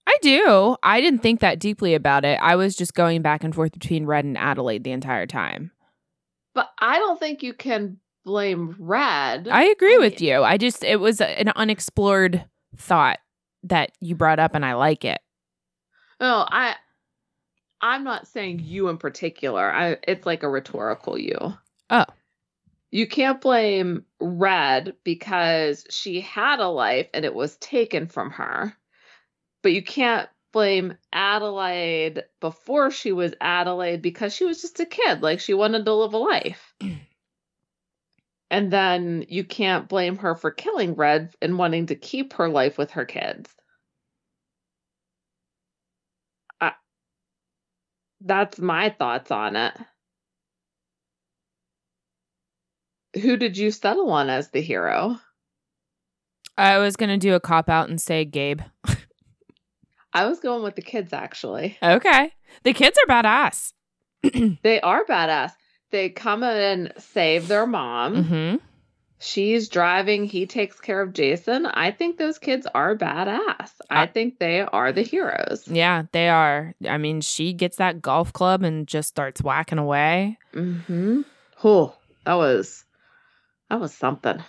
[0.07, 0.77] I do.
[0.81, 2.39] I didn't think that deeply about it.
[2.41, 5.71] I was just going back and forth between Red and Adelaide the entire time.
[6.55, 9.49] But I don't think you can blame Red.
[9.49, 10.43] I agree with you.
[10.43, 12.45] I just it was an unexplored
[12.77, 13.19] thought
[13.63, 15.19] that you brought up and I like it.
[16.21, 16.75] No, I
[17.81, 19.69] I'm not saying you in particular.
[19.69, 21.37] I it's like a rhetorical you.
[21.89, 22.05] Oh.
[22.91, 28.75] You can't blame Red because she had a life and it was taken from her.
[29.61, 35.21] But you can't blame Adelaide before she was Adelaide because she was just a kid.
[35.21, 36.73] Like she wanted to live a life.
[38.49, 42.77] and then you can't blame her for killing Red and wanting to keep her life
[42.77, 43.55] with her kids.
[48.21, 49.73] that's my thoughts on it.
[53.15, 55.17] Who did you settle on as the hero?
[56.57, 58.61] I was going to do a cop out and say Gabe.
[60.13, 61.77] I was going with the kids actually.
[61.81, 62.33] Okay.
[62.63, 63.73] The kids are badass.
[64.63, 65.53] They are badass.
[65.91, 68.23] They come and save their mom.
[68.23, 68.55] hmm
[69.21, 71.65] She's driving, he takes care of Jason.
[71.65, 73.71] I think those kids are badass.
[73.89, 75.67] I think they are the heroes.
[75.67, 76.73] Yeah, they are.
[76.87, 80.37] I mean, she gets that golf club and just starts whacking away.
[80.53, 81.25] Mhm.
[81.65, 81.95] Oh,
[82.25, 82.85] that was
[83.69, 84.43] that was something.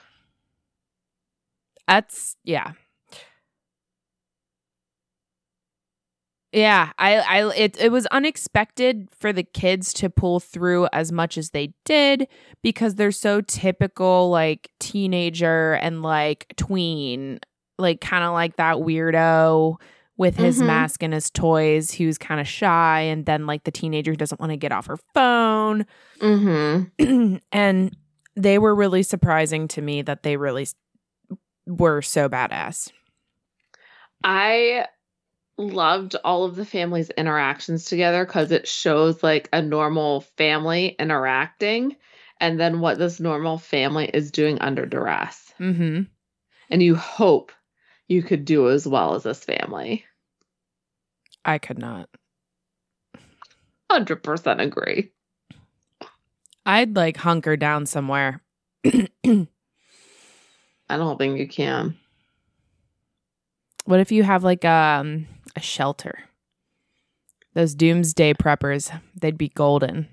[1.86, 2.72] That's yeah.
[6.52, 11.38] Yeah, I I it it was unexpected for the kids to pull through as much
[11.38, 12.26] as they did
[12.60, 17.38] because they're so typical like teenager and like tween,
[17.78, 19.76] like kind of like that weirdo
[20.16, 20.66] with his Mhm.
[20.66, 24.40] mask and his toys who's kind of shy and then like the teenager who doesn't
[24.40, 25.86] want to get off her phone.
[26.20, 27.40] Mhm.
[27.52, 27.96] and
[28.36, 30.66] they were really surprising to me that they really
[31.66, 32.90] were so badass.
[34.22, 34.86] I
[35.58, 41.96] loved all of the family's interactions together because it shows like a normal family interacting
[42.40, 45.52] and then what this normal family is doing under duress.
[45.60, 46.02] Mm-hmm.
[46.70, 47.52] And you hope
[48.08, 50.04] you could do as well as this family.
[51.44, 52.08] I could not.
[53.90, 55.12] 100% agree.
[56.70, 58.40] I'd like hunker down somewhere.
[58.84, 59.46] I
[60.88, 61.96] don't think you can.
[63.86, 66.20] What if you have like um a shelter?
[67.54, 70.06] Those doomsday preppers, they'd be golden.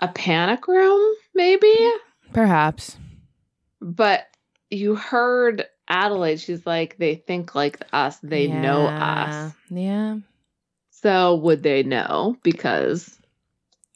[0.00, 1.88] A panic room, maybe?
[2.32, 2.96] Perhaps.
[3.80, 4.26] But
[4.70, 9.54] you heard Adelaide, she's like, they think like us, they know us.
[9.70, 10.18] Yeah.
[10.90, 12.36] So would they know?
[12.42, 13.16] Because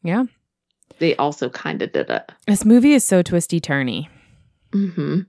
[0.05, 0.27] Yeah.
[1.03, 2.31] They also kind of did it.
[2.47, 4.09] This movie is so twisty turny.
[4.73, 5.23] hmm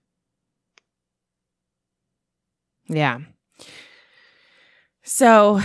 [2.88, 3.20] Yeah.
[5.02, 5.60] So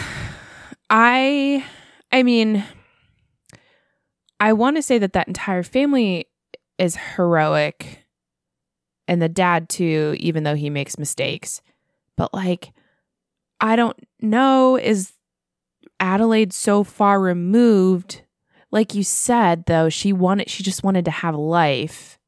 [0.89, 1.63] I
[2.11, 2.65] I mean
[4.41, 6.27] I want to say that that entire family
[6.79, 8.07] is heroic
[9.07, 11.61] and the dad too even though he makes mistakes.
[12.17, 12.73] But like
[13.61, 15.13] I don't know is
[16.01, 18.23] Adelaide so far removed
[18.71, 22.19] like you said though she wanted she just wanted to have life.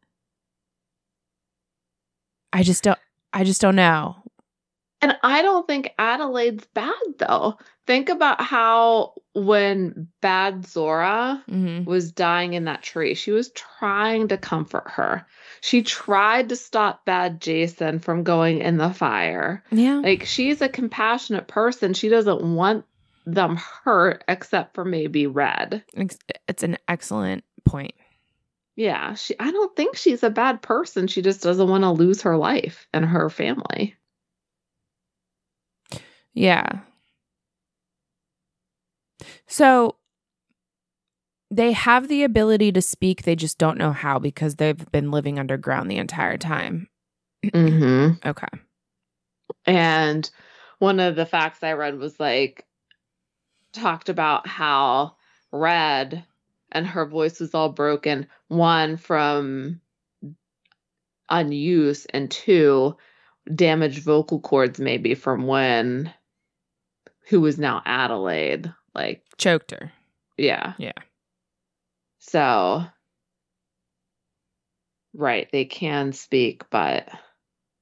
[2.52, 2.98] I just don't
[3.32, 4.16] I just don't know.
[5.02, 7.56] And I don't think Adelaide's bad though.
[7.86, 11.86] Think about how when Bad Zora Mhm.
[11.86, 15.26] was dying in that tree, she was trying to comfort her.
[15.62, 19.64] She tried to stop Bad Jason from going in the fire.
[19.70, 20.00] Yeah.
[20.00, 21.94] Like she's a compassionate person.
[21.94, 22.84] She doesn't want
[23.26, 25.84] them hurt except for maybe Red.
[26.48, 27.94] It's an excellent point.
[28.76, 31.06] Yeah, she I don't think she's a bad person.
[31.06, 33.96] She just doesn't want to lose her life and her family.
[36.32, 36.80] Yeah.
[39.46, 39.96] So
[41.50, 45.38] They have the ability to speak, they just don't know how because they've been living
[45.38, 46.88] underground the entire time.
[47.44, 48.28] Mm-hmm.
[48.28, 48.46] Okay.
[49.66, 50.30] And
[50.78, 52.64] one of the facts I read was like
[53.72, 55.16] talked about how
[55.52, 56.24] Red
[56.72, 58.26] and her voice was all broken.
[58.48, 59.80] One from
[61.30, 62.96] unuse, and two
[63.52, 66.12] damaged vocal cords, maybe from when
[67.28, 68.72] who was now Adelaide.
[68.94, 69.92] Like, Choked her.
[70.36, 70.74] yeah.
[70.78, 70.92] Yeah.
[72.18, 72.84] So,
[75.14, 77.08] right, they can speak, but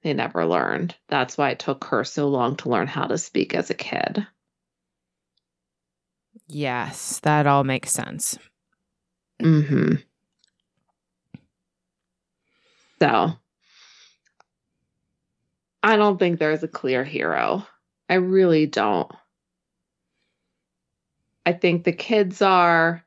[0.03, 0.95] they never learned.
[1.09, 4.27] That's why it took her so long to learn how to speak as a kid.
[6.49, 8.39] Yes, that all makes sense.
[9.41, 9.97] Mm-hmm.
[13.01, 13.33] So,
[15.83, 17.67] I don't think there's a clear hero.
[18.09, 19.11] I really don't.
[21.47, 23.05] I think the kids are.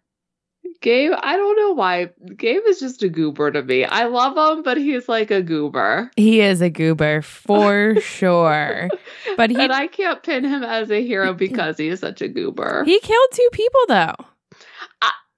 [0.80, 2.10] Gabe, I don't know why.
[2.38, 3.86] Gabe is just a goober to me.
[3.86, 6.12] I love him, but he's like a goober.
[6.16, 8.90] He is a goober for sure.
[9.38, 12.28] But he and I can't pin him as a hero because he is such a
[12.28, 12.84] goober.
[12.86, 14.16] he killed two people though.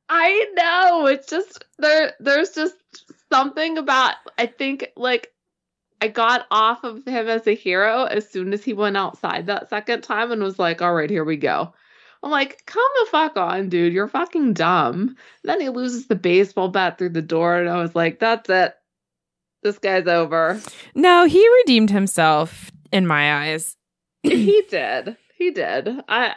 [0.10, 1.08] I know.
[1.08, 2.76] It's just there there's just
[3.32, 5.32] something about I think like
[6.02, 9.70] I got off of him as a hero as soon as he went outside that
[9.70, 11.74] second time and was like, "All right, here we go."
[12.24, 13.94] I'm like, "Come the fuck on, dude.
[13.94, 17.96] You're fucking dumb." then he loses the baseball bat through the door and I was
[17.96, 18.74] like, "That's it.
[19.62, 20.60] This guy's over."
[20.96, 23.76] No, he redeemed himself in my eyes.
[24.24, 25.18] he did.
[25.38, 25.90] He did.
[26.08, 26.36] I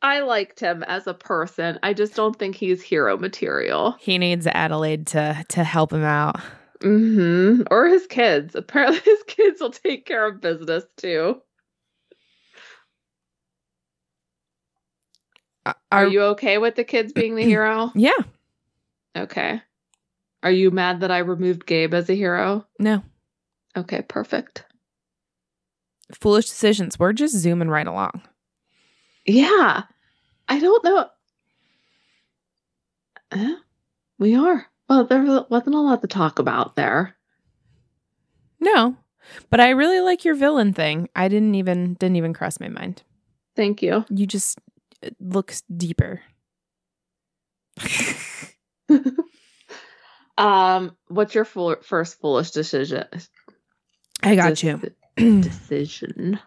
[0.00, 1.78] I liked him as a person.
[1.82, 3.96] I just don't think he's hero material.
[4.00, 6.40] He needs Adelaide to to help him out.
[6.80, 7.62] Mm-hmm.
[7.70, 8.54] Or his kids.
[8.54, 11.40] Apparently, his kids will take care of business too.
[15.66, 17.90] Are, Are you okay with the kids being the hero?
[17.96, 18.12] Yeah.
[19.16, 19.62] Okay.
[20.42, 22.66] Are you mad that I removed Gabe as a hero?
[22.78, 23.02] No.
[23.76, 24.64] Okay, perfect.
[26.20, 26.98] Foolish decisions.
[26.98, 28.22] We're just zooming right along.
[29.24, 29.84] Yeah.
[30.48, 31.08] I don't know.
[33.32, 33.56] Eh,
[34.18, 34.66] we are.
[34.88, 37.16] Well, there wasn't a lot to talk about there.
[38.60, 38.96] No.
[39.48, 41.08] But I really like your villain thing.
[41.16, 43.02] I didn't even didn't even cross my mind.
[43.56, 44.04] Thank you.
[44.10, 44.58] You just
[45.20, 46.20] looks deeper.
[50.38, 53.04] um, what's your first foolish decision?
[54.22, 54.80] I got you.
[55.16, 56.38] Decision.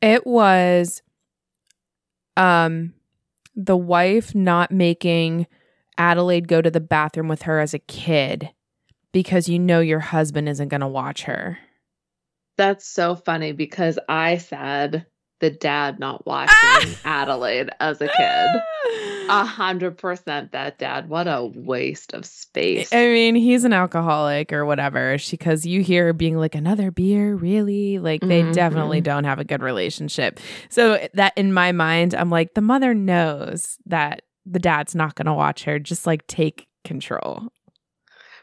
[0.00, 1.02] It was
[2.36, 2.92] um
[3.54, 5.46] the wife not making
[5.98, 8.50] Adelaide go to the bathroom with her as a kid
[9.12, 11.58] because you know your husband isn't going to watch her.
[12.58, 15.06] That's so funny because I said
[15.40, 16.94] the dad not watching Ah!
[17.04, 18.62] Adelaide as a kid.
[19.28, 21.08] A hundred percent that dad.
[21.08, 22.92] What a waste of space.
[22.92, 25.18] I mean, he's an alcoholic or whatever.
[25.18, 27.98] She Because you hear being like another beer, really?
[27.98, 28.54] Like they Mhm.
[28.54, 30.38] definitely don't have a good relationship.
[30.70, 35.26] So that in my mind, I'm like, the mother knows that the dad's not going
[35.26, 35.78] to watch her.
[35.80, 37.48] Just like take control.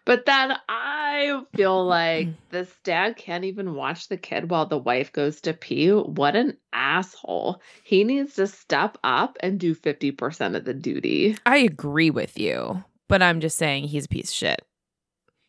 [0.06, 1.90] But then I feel mm-hmm.
[1.90, 5.92] like this dad can't even watch the kid while the wife goes to pee.
[5.92, 7.62] What an asshole.
[7.84, 11.38] He needs to step up and do 50% of the duty.
[11.46, 14.62] I agree with you, but I'm just saying he's a piece of shit.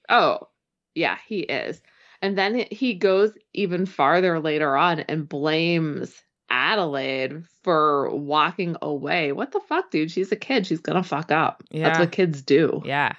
[0.09, 0.49] Oh,
[0.95, 1.83] yeah, he is.
[2.23, 9.33] And then he goes even farther later on and blames Adelaide for walking away.
[9.33, 10.11] What the fuck, dude?
[10.11, 10.67] She's a kid.
[10.67, 11.65] She's going to fuck up.
[11.71, 11.85] Yeah.
[11.85, 12.83] That's what kids do.
[12.85, 13.15] Yeah.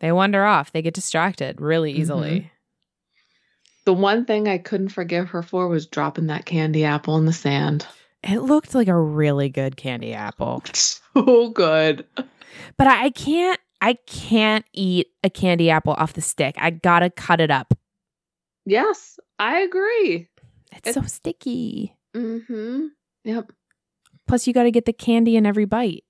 [0.00, 0.72] They wander off.
[0.72, 2.50] They get distracted really easily.
[3.84, 7.32] The one thing I couldn't forgive her for was dropping that candy apple in the
[7.32, 7.86] sand.
[8.22, 10.62] It looked like a really good candy apple.
[11.16, 12.04] So good.
[12.76, 16.54] But I I can't I can't eat a candy apple off the stick.
[16.58, 17.72] I got to cut it up.
[18.66, 20.28] Yes, I agree.
[20.72, 21.96] It's so sticky.
[22.14, 22.86] Mm-hmm.
[23.24, 23.52] Yep.
[24.26, 26.04] Plus you got to get the candy in every bite.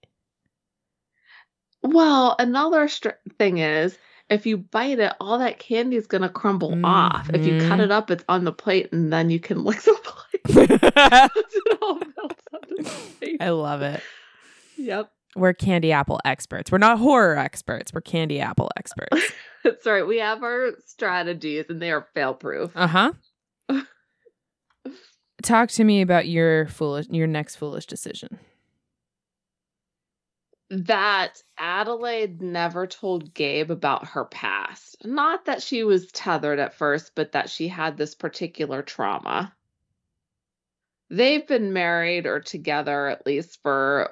[1.83, 3.97] Well, another str- thing is,
[4.29, 7.31] if you bite it, all that candy is gonna crumble off.
[7.33, 7.85] If you cut Mhm.
[7.85, 10.81] it up, it's on the plate, and then you can lick the plate.
[10.87, 13.37] it all melts onto the plate.
[13.41, 14.03] I love it.
[14.79, 16.73] Yep, We're candy apple experts.
[16.73, 17.93] We're not horror experts.
[17.95, 19.33] We're candy apple experts.
[19.65, 20.07] that's right.
[20.07, 22.73] We have our strategies, and they are fail-proof.
[22.75, 23.13] Uh huh.
[25.43, 28.39] Talk to me about your foolish, your next foolish decision.
[30.71, 35.05] That Adelaide never told Gabe about her past.
[35.05, 39.55] Not that she was tethered at first, but that she had this particular trauma.
[41.09, 44.11] They've been married or together at least for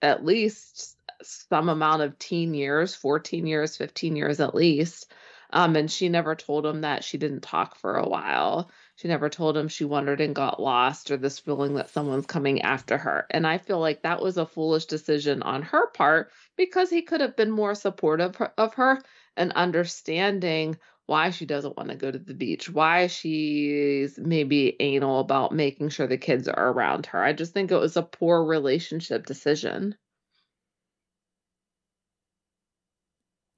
[0.00, 5.12] at least some amount of teen years 14 years 15 years at least
[5.50, 8.70] um, and she never told him that she didn't talk for a while
[9.02, 12.62] she never told him she wandered and got lost or this feeling that someone's coming
[12.62, 16.88] after her and i feel like that was a foolish decision on her part because
[16.88, 19.02] he could have been more supportive of her
[19.36, 25.18] and understanding why she doesn't want to go to the beach, why she's maybe anal
[25.18, 27.20] about making sure the kids are around her.
[27.22, 29.96] I just think it was a poor relationship decision.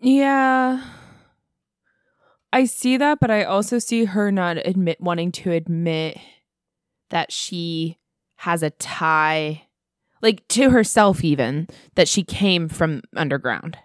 [0.00, 0.82] Yeah.
[2.54, 6.18] I see that, but I also see her not admit wanting to admit
[7.10, 7.98] that she
[8.36, 9.66] has a tie
[10.22, 13.76] like to herself even that she came from underground.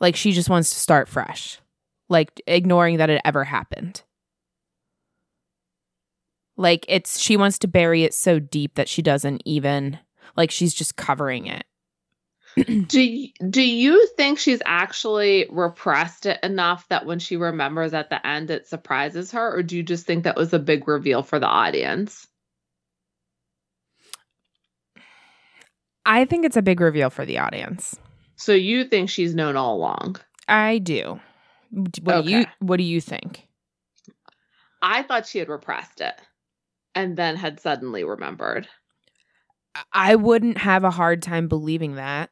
[0.00, 1.60] Like she just wants to start fresh,
[2.08, 4.02] like ignoring that it ever happened.
[6.56, 10.00] Like it's she wants to bury it so deep that she doesn't even
[10.36, 11.62] like she's just covering it.
[12.86, 18.10] do you, do you think she's actually repressed it enough that when she remembers at
[18.10, 21.22] the end it surprises her or do you just think that was a big reveal
[21.22, 22.26] for the audience?
[26.04, 27.96] I think it's a big reveal for the audience.
[28.36, 30.16] So you think she's known all along?
[30.48, 31.20] I do.
[31.70, 32.22] What okay.
[32.22, 33.46] do you what do you think?
[34.82, 36.14] I thought she had repressed it
[36.94, 38.68] and then had suddenly remembered.
[39.92, 42.30] I wouldn't have a hard time believing that.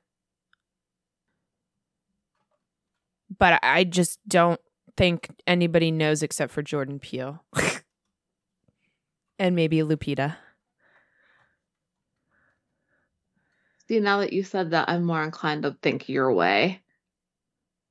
[3.38, 4.60] But I just don't
[4.96, 7.42] think anybody knows except for Jordan Peele.
[9.38, 10.36] and maybe Lupita.
[13.88, 16.80] See, now that you said that, I'm more inclined to think your way.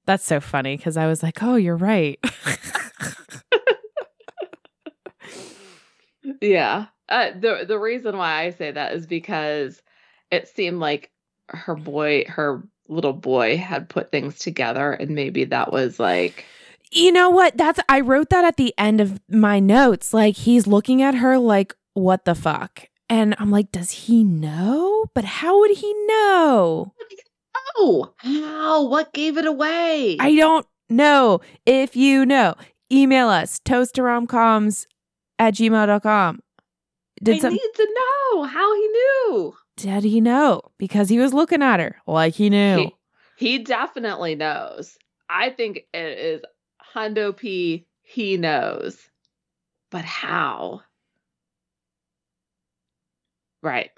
[0.05, 2.17] That's so funny because I was like, oh, you're right.
[6.41, 6.85] yeah.
[7.09, 9.81] Uh, the the reason why I say that is because
[10.31, 11.11] it seemed like
[11.47, 16.45] her boy, her little boy, had put things together, and maybe that was like.
[16.91, 17.55] You know what?
[17.55, 20.13] That's I wrote that at the end of my notes.
[20.13, 22.87] Like he's looking at her like, what the fuck?
[23.09, 25.05] And I'm like, does he know?
[25.13, 26.93] But how would he know?
[27.77, 28.83] Oh, how?
[28.87, 30.17] What gave it away?
[30.19, 31.41] I don't know.
[31.65, 32.55] If you know,
[32.91, 34.85] email us toasttoromcoms
[35.37, 36.39] at gmail.com.
[37.21, 37.87] Did I some- need to
[38.33, 39.55] know how he knew.
[39.79, 40.61] Did he know?
[40.77, 42.91] Because he was looking at her like he knew.
[43.37, 44.97] He, he definitely knows.
[45.29, 46.41] I think it is
[46.93, 47.87] Hundo P.
[48.01, 48.97] He knows.
[49.89, 50.81] But how?
[53.63, 53.91] Right.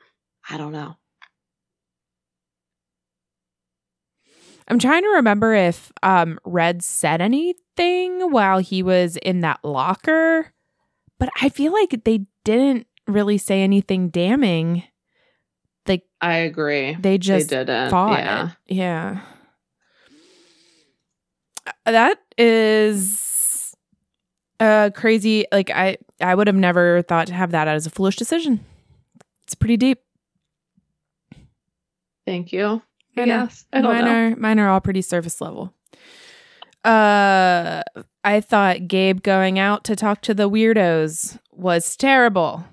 [0.47, 0.97] I don't know.
[4.67, 10.53] I'm trying to remember if um, Red said anything while he was in that locker,
[11.19, 14.83] but I feel like they didn't really say anything damning.
[15.87, 16.95] Like I agree.
[16.95, 17.89] They just they didn't.
[17.89, 18.19] fought.
[18.19, 18.49] Yeah.
[18.67, 18.75] It.
[18.75, 19.21] Yeah.
[21.85, 23.75] That is
[24.59, 25.45] uh crazy.
[25.51, 28.63] Like I I would have never thought to have that as a foolish decision.
[29.43, 29.99] It's pretty deep.
[32.25, 32.81] Thank you.
[33.15, 34.11] Yes, mine know.
[34.11, 35.73] are mine are all pretty surface level.
[36.83, 37.83] Uh,
[38.23, 42.65] I thought Gabe going out to talk to the weirdos was terrible.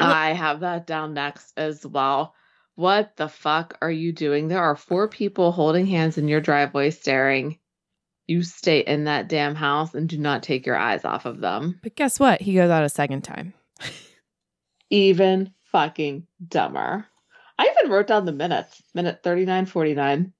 [0.00, 2.34] I have that down next as well.
[2.74, 4.48] What the fuck are you doing?
[4.48, 7.58] There are four people holding hands in your driveway staring.
[8.28, 11.80] You stay in that damn house and do not take your eyes off of them.
[11.82, 12.40] But guess what?
[12.40, 13.54] He goes out a second time.
[14.90, 17.06] Even fucking dumber.
[17.58, 18.80] I even wrote down the minutes.
[18.94, 20.32] Minute 3949.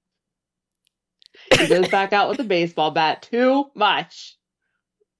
[1.57, 3.23] He goes back out with a baseball bat.
[3.23, 4.37] Too much.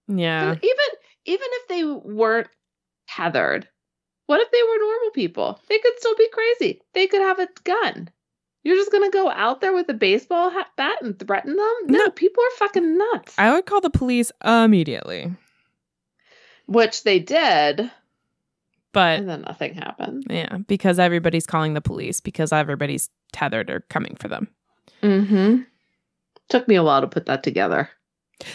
[0.08, 0.52] Yeah.
[0.54, 0.86] Even
[1.26, 2.48] even if they weren't
[3.08, 3.68] tethered,
[4.30, 5.60] what if they were normal people?
[5.70, 6.82] They could still be crazy.
[6.94, 8.10] They could have a gun.
[8.62, 11.76] You're just gonna go out there with a baseball hat, bat and threaten them?
[11.88, 13.34] No, no, people are fucking nuts.
[13.40, 15.34] I would call the police immediately.
[16.68, 17.90] Which they did.
[18.92, 20.26] But and then nothing happened.
[20.30, 24.48] Yeah, because everybody's calling the police because everybody's tethered or coming for them.
[25.02, 25.64] Mm-hmm.
[26.50, 27.90] Took me a while to put that together.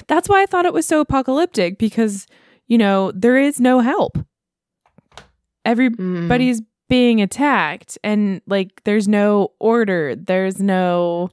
[0.07, 2.29] That's why I thought it was so apocalyptic because,
[2.69, 4.19] you know, there is no help.
[5.65, 6.67] Everybody's mm.
[6.89, 10.15] being attacked and like there's no order.
[10.15, 11.31] There's no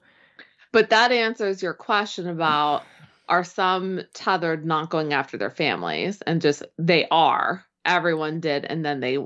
[0.72, 2.84] But that answers your question about
[3.30, 8.84] are some tethered not going after their families and just they are everyone did and
[8.86, 9.18] then they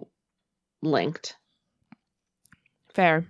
[0.82, 1.36] linked.
[2.94, 3.26] Fair.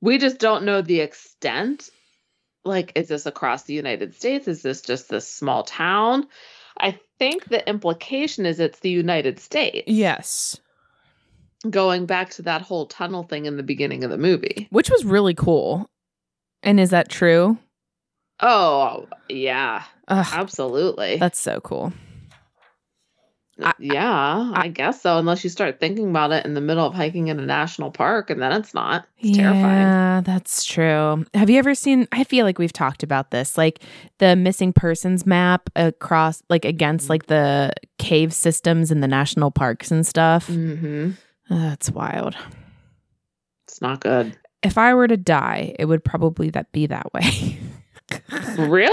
[0.00, 1.90] We just don't know the extent.
[2.64, 4.46] Like, is this across the United States?
[4.46, 6.26] Is this just this small town?
[6.78, 9.88] I think the implication is it's the United States.
[9.88, 10.60] Yes.
[11.68, 14.68] Going back to that whole tunnel thing in the beginning of the movie.
[14.70, 15.88] which was really cool.
[16.62, 17.58] And is that true?
[18.40, 21.16] Oh, yeah, Ugh, absolutely.
[21.16, 21.92] that's so cool.
[23.60, 25.18] I- yeah, I, guess so.
[25.18, 28.30] Unless you start thinking about it in the middle of hiking in a national park,
[28.30, 29.06] and then it's not.
[29.18, 29.64] It's terrifying.
[29.64, 31.24] Yeah, that's true.
[31.34, 32.06] Have you ever seen?
[32.12, 33.82] I feel like we've talked about this, like
[34.18, 39.90] the missing persons map across, like against like the cave systems in the national parks
[39.90, 40.46] and stuff.
[40.46, 41.14] hmm Ugh,
[41.48, 42.36] that's wild.
[43.66, 44.36] It's not good.
[44.62, 47.58] If I were to die, it would probably that be that way.
[48.58, 48.90] Really?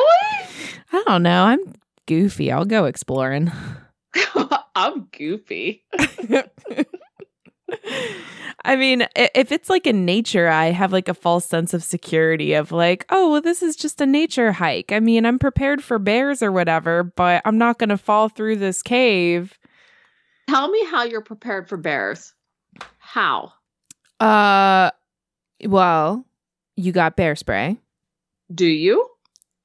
[0.92, 1.46] I don't know.
[1.46, 1.74] I'm
[2.06, 2.52] goofy.
[2.52, 3.52] I'll go exploring.
[4.76, 5.84] I'm goofy.
[8.64, 12.54] I mean, if it's like in nature, I have like a false sense of security
[12.54, 14.92] of like, oh, well, this is just a nature hike.
[14.92, 18.58] I mean, I'm prepared for bears or whatever, but I'm not going to fall through
[18.58, 19.58] this cave.
[20.50, 22.35] Tell me how you're prepared for bears.
[23.16, 23.54] How?
[24.20, 24.92] Uh,
[25.66, 26.26] well,
[26.76, 27.78] you got bear spray.
[28.54, 29.10] Do you?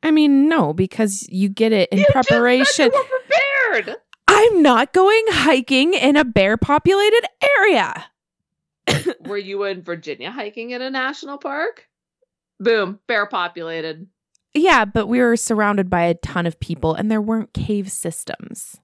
[0.05, 2.93] I mean, no, because you get it in You preparation.
[2.93, 3.97] prepared.
[4.29, 7.27] I'm not going hiking in a bear populated
[7.59, 8.05] area.
[9.27, 11.89] Were you in Virginia hiking in a national park?
[12.61, 14.07] Boom, bear populated.
[14.55, 18.77] Yeah, but we were surrounded by a ton of people and there weren't cave systems.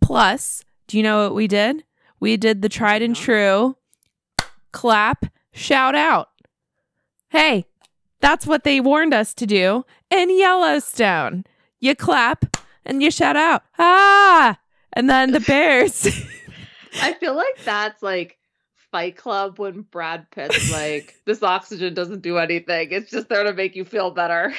[0.00, 1.82] Plus, do you know what we did?
[2.22, 3.76] We did the tried and true
[4.70, 6.28] clap, shout out.
[7.30, 7.66] Hey,
[8.20, 11.42] that's what they warned us to do in Yellowstone.
[11.80, 12.56] You clap
[12.86, 14.56] and you shout out, ah!
[14.92, 16.06] And then the bears.
[17.02, 18.38] I feel like that's like
[18.92, 22.92] Fight Club when Brad Pitt's like, this oxygen doesn't do anything.
[22.92, 24.54] It's just there to make you feel better.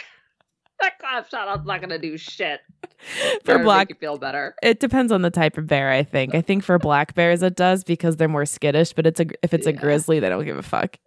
[0.82, 2.60] that clap shout out's not gonna do shit.
[3.46, 4.56] For black make you feel better.
[4.64, 6.36] It depends on the type of bear, I think.
[6.36, 9.54] I think for black bears it does because they're more skittish, but it's a if
[9.54, 10.98] it's a grizzly, they don't give a fuck.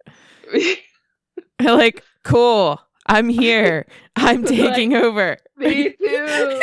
[1.59, 3.87] They're like, cool, I'm here.
[4.15, 5.37] I'm Like, taking over.
[5.57, 6.59] Me too.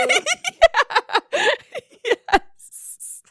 [2.04, 3.22] yes.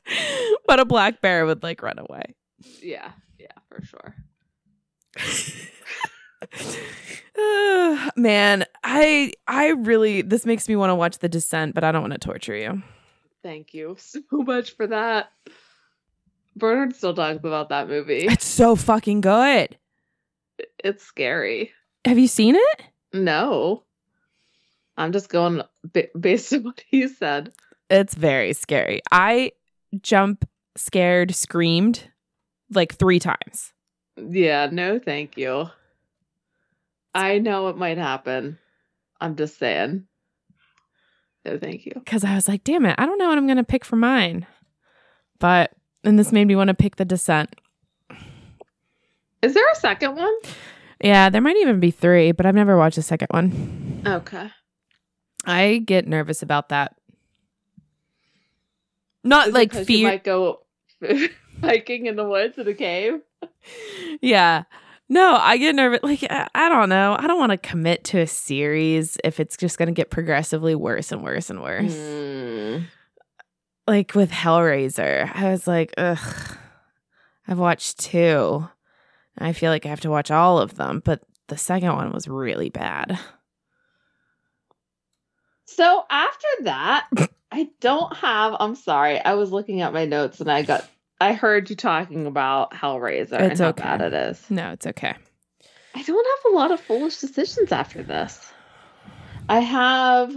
[0.68, 2.36] But a black bear would like run away.
[2.82, 4.16] yeah, yeah, for sure.
[8.16, 12.02] Man, I I really this makes me want to watch The Descent, but I don't
[12.02, 12.82] want to torture you.
[13.42, 15.32] Thank you so much for that.
[16.56, 18.26] Bernard still talks about that movie.
[18.26, 19.78] It's so fucking good.
[20.84, 21.72] It's scary.
[22.06, 22.84] Have you seen it?
[23.12, 23.84] No.
[24.98, 25.64] I'm just going
[26.20, 27.54] based on what he said.
[27.90, 29.02] It's very scary.
[29.12, 29.52] I
[30.02, 32.12] jump scared, screamed
[32.72, 33.74] like three times.
[34.16, 35.70] Yeah, no, thank you.
[37.14, 38.58] I know it might happen.
[39.22, 40.06] I'm just saying.
[41.46, 41.92] No, thank you.
[41.96, 43.98] because I was like, damn it, I don't know what I'm going to pick for
[43.98, 44.48] mine.
[45.40, 45.72] But,
[46.06, 47.54] and this made me want to pick The Descent.
[49.42, 50.34] Is there a second one?
[51.04, 54.02] Yeah, there might even be three, but I've never watched the second one.
[54.08, 54.50] Okay.
[55.46, 56.96] I get nervous about that.
[59.26, 60.08] Not Is like 'cause you fear.
[60.10, 60.62] might go
[61.62, 63.20] hiking in the woods in a cave.
[64.22, 64.64] yeah.
[65.10, 66.00] No, I get nervous.
[66.04, 67.16] Like, I, I don't know.
[67.20, 70.76] I don't want to commit to a series if it's just going to get progressively
[70.76, 71.94] worse and worse and worse.
[71.94, 72.86] Mm.
[73.88, 76.58] like with Hellraiser, I was like, ugh,
[77.48, 78.68] I've watched two.
[79.38, 82.28] I feel like I have to watch all of them, but the second one was
[82.28, 83.20] really bad.
[85.66, 87.08] So after that,
[87.52, 88.56] I don't have.
[88.60, 89.20] I'm sorry.
[89.20, 90.88] I was looking at my notes and I got.
[91.24, 93.84] I heard you talking about Hellraiser and It's how okay.
[93.84, 94.50] bad it is.
[94.50, 95.14] No, it's okay.
[95.96, 98.52] I don't have a lot of foolish decisions after this.
[99.48, 100.36] I have.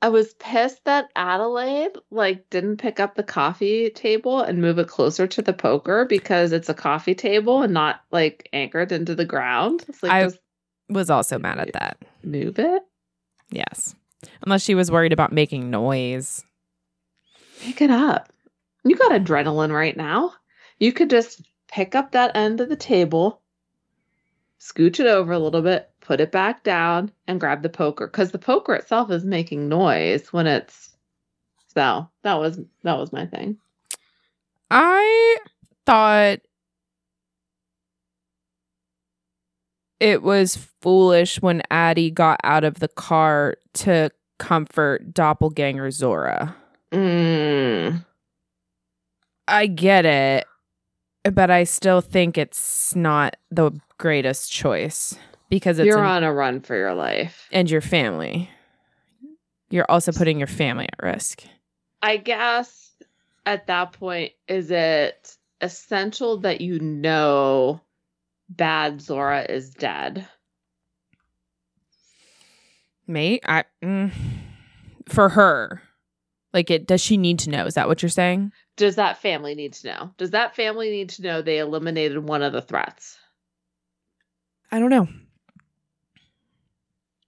[0.00, 4.88] I was pissed that Adelaide like didn't pick up the coffee table and move it
[4.88, 9.24] closer to the poker because it's a coffee table and not like anchored into the
[9.24, 9.84] ground.
[9.88, 10.38] It's like I- just
[10.88, 11.98] Was also mad at that.
[12.24, 12.82] move it.
[13.50, 13.94] Yes.
[14.42, 16.44] Unless she was worried about making noise.
[17.60, 18.32] Pick it up.
[18.84, 20.32] You got adrenaline right now.
[20.78, 23.40] You could just pick up that end of the table,
[24.60, 28.06] scooch it over a little bit, put it back down, and grab the poker.
[28.06, 30.90] Because the poker itself is making noise when it's
[31.68, 33.56] so that was that was my thing.
[34.70, 35.38] I
[35.86, 36.40] thought
[40.00, 46.56] it was foolish when Addie got out of the car to comfort doppelganger Zora.
[46.90, 48.04] Mm.
[49.52, 50.46] I get it,
[51.32, 55.14] but I still think it's not the greatest choice
[55.50, 57.48] because it's You're an- on a run for your life.
[57.52, 58.48] and your family.
[59.70, 61.44] You're also putting your family at risk.
[62.02, 62.92] I guess
[63.46, 67.80] at that point, is it essential that you know
[68.48, 70.26] bad Zora is dead?
[73.06, 74.10] Mate, I mm,
[75.08, 75.82] for her,
[76.52, 76.86] like it.
[76.86, 77.66] Does she need to know?
[77.66, 78.52] Is that what you're saying?
[78.76, 80.10] Does that family need to know?
[80.16, 83.18] Does that family need to know they eliminated one of the threats?
[84.70, 85.08] I don't know.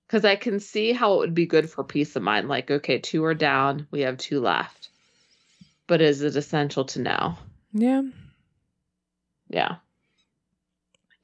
[0.07, 2.49] Because I can see how it would be good for peace of mind.
[2.49, 4.89] Like, okay, two are down, we have two left.
[5.87, 7.37] But is it essential to know?
[7.73, 8.03] Yeah.
[9.49, 9.77] Yeah.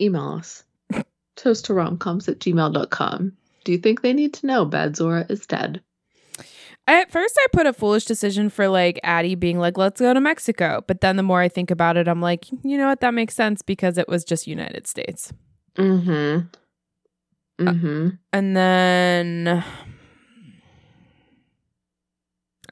[0.01, 0.65] Email us.
[1.37, 3.37] Toast to romcoms at gmail.com.
[3.65, 5.83] Do you think they need to know Bad Zora is dead?
[6.91, 10.21] At first, I put a foolish decision for like Addie being like, let's go to
[10.21, 10.83] Mexico.
[10.89, 13.01] But then the more I think about it, I'm like, you know what?
[13.01, 15.33] That makes sense because it was just United States.
[15.77, 17.65] Mm hmm.
[17.65, 18.09] Mm hmm.
[18.33, 19.65] And then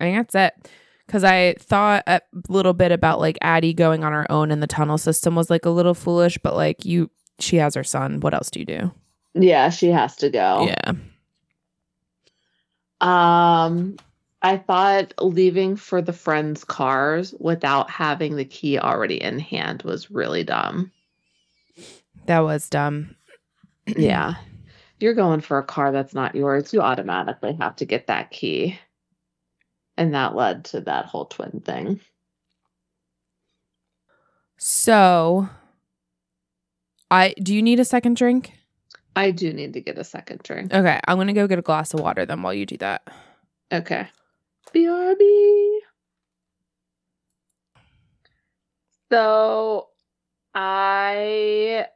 [0.00, 0.68] I think that's it.
[1.06, 4.66] Because I thought a little bit about like Addie going on her own in the
[4.66, 7.08] tunnel system was like a little foolish, but like you,
[7.38, 8.18] she has her son.
[8.18, 8.90] What else do you do?
[9.34, 10.66] Yeah, she has to go.
[10.66, 10.94] Yeah.
[13.00, 13.96] Um,
[14.42, 20.10] I thought leaving for the friends' cars without having the key already in hand was
[20.10, 20.92] really dumb.
[22.26, 23.16] That was dumb.
[23.86, 24.34] yeah.
[25.00, 26.72] You're going for a car that's not yours.
[26.72, 28.78] You automatically have to get that key.
[29.96, 32.00] And that led to that whole twin thing.
[34.56, 35.48] So,
[37.10, 38.52] I do you need a second drink?
[39.16, 40.72] I do need to get a second drink.
[40.72, 43.02] Okay, I'm gonna go get a glass of water then while you do that.
[43.72, 44.08] Okay.
[44.70, 45.78] BRB.
[49.10, 49.88] So
[50.54, 51.86] I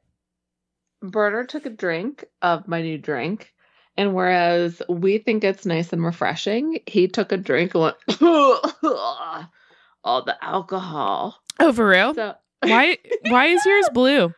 [1.02, 3.52] Bernard took a drink of my new drink.
[3.96, 10.22] And whereas we think it's nice and refreshing, he took a drink and went all
[10.24, 11.42] the alcohol.
[11.60, 12.14] Oh, for real?
[12.14, 12.96] So why
[13.28, 14.32] why is yours blue?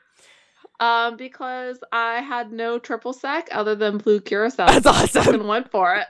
[0.80, 4.66] Um because I had no triple sec other than blue curacao.
[4.66, 5.24] That's awesome.
[5.24, 6.08] fucking went for it.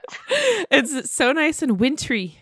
[0.71, 2.39] It's so nice and wintry.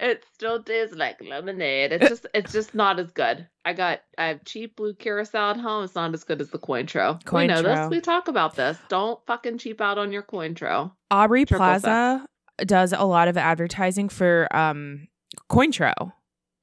[0.00, 1.92] It still tastes like lemonade.
[1.92, 3.46] It's just it's just not as good.
[3.64, 5.84] I got I have cheap blue curacao at home.
[5.84, 7.20] It's not as good as the Cointreau.
[7.32, 7.90] We know this.
[7.90, 8.76] We talk about this.
[8.88, 10.92] Don't fucking cheap out on your Cointreau.
[11.10, 12.26] Aubrey Triple Plaza
[12.58, 15.08] does a lot of advertising for um
[15.50, 16.12] Cointreau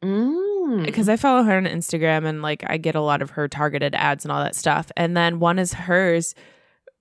[0.04, 0.86] Mm.
[0.86, 3.93] because I follow her on Instagram and like I get a lot of her targeted
[3.93, 4.91] ads and all that stuff.
[4.97, 6.34] And then one is hers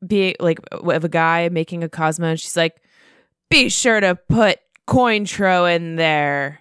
[0.07, 2.81] being like of a guy making a Cosmo and she's like,
[3.49, 6.61] be sure to put Cointreau in there.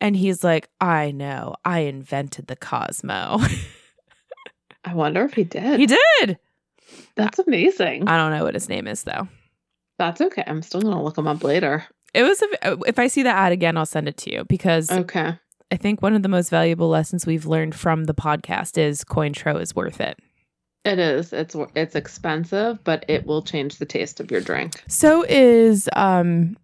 [0.00, 3.38] And he's like, I know, I invented the Cosmo.
[4.84, 5.78] I wonder if he did.
[5.78, 6.38] he did.
[7.14, 8.08] That's amazing.
[8.08, 9.28] I don't know what his name is though.
[9.98, 10.44] That's okay.
[10.46, 11.84] I'm still gonna look him up later.
[12.14, 14.90] It was a, if I see the ad again, I'll send it to you because
[14.90, 15.38] Okay.
[15.72, 19.58] I think one of the most valuable lessons we've learned from the podcast is Cointreau
[19.58, 20.18] is worth it.
[20.84, 21.32] It is.
[21.32, 24.82] It's it's expensive, but it will change the taste of your drink.
[24.86, 26.58] So is um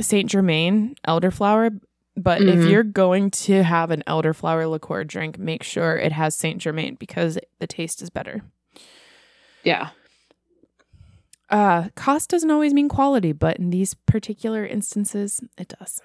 [0.00, 1.80] Saint Germain elderflower.
[2.16, 2.70] But if Mhm.
[2.70, 7.36] you're going to have an elderflower liqueur drink, make sure it has Saint Germain because
[7.58, 8.42] the taste is better.
[9.64, 9.90] Yeah.
[11.48, 16.00] Uh, cost doesn't always mean quality, but in these particular instances, it does.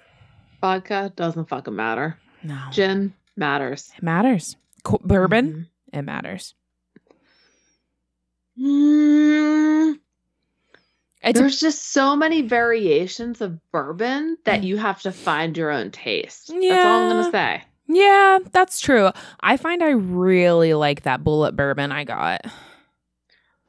[0.70, 2.18] Vodka doesn't fucking matter.
[2.42, 3.92] No, Gin matters.
[3.96, 4.56] it matters.
[4.82, 5.98] Co- bourbon, Mhm.
[5.98, 6.54] it matters.
[8.58, 9.98] Mm,
[11.34, 14.64] There's just so many variations of bourbon that Mm.
[14.64, 16.48] you have to find your own taste.
[16.48, 17.62] That's all I'm gonna say.
[17.86, 19.10] yeah, that's true.
[19.40, 22.40] I find I really like that Bulleit bourbon I got.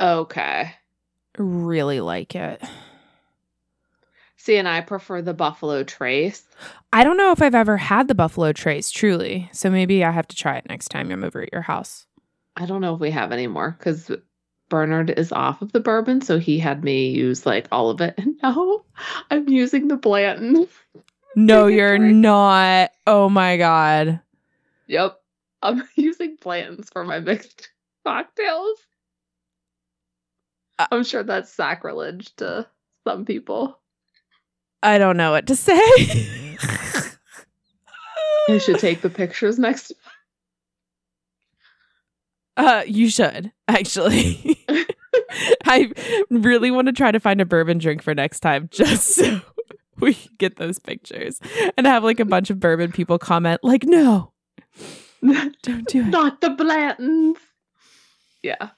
[0.01, 0.73] Okay.
[1.37, 2.61] Really like it.
[4.47, 6.47] See, and I prefer the Buffalo Trace.
[6.93, 9.49] I don't know if I've ever had the Buffalo Trace, truly.
[9.51, 12.05] So maybe I have to try it next time I'm over at your house.
[12.55, 14.09] I don't know if we have any more because
[14.69, 18.13] Bernard is off of the bourbon, so he had me use like all of it,
[18.17, 18.85] and now
[19.29, 20.69] I'm using the Blanton.
[21.35, 22.91] No, you're not.
[23.05, 24.21] Oh my God.
[24.87, 25.19] Yep,
[25.61, 27.69] I'm using Blanton's for my mixed
[28.05, 28.77] cocktails.
[30.79, 32.65] Uh, I'm sure that's sacrilege to
[33.05, 33.77] some people.
[34.87, 35.81] I don't know what to say.
[38.47, 39.91] You should take the pictures next.
[42.59, 44.57] Uh, you should actually.
[45.65, 45.91] I
[46.31, 49.41] really want to try to find a bourbon drink for next time, just so
[49.99, 51.39] we get those pictures
[51.77, 54.33] and have like a bunch of bourbon people comment, like, "No,
[55.21, 57.37] don't do it." Not the Blanton's.
[58.41, 58.69] Yeah.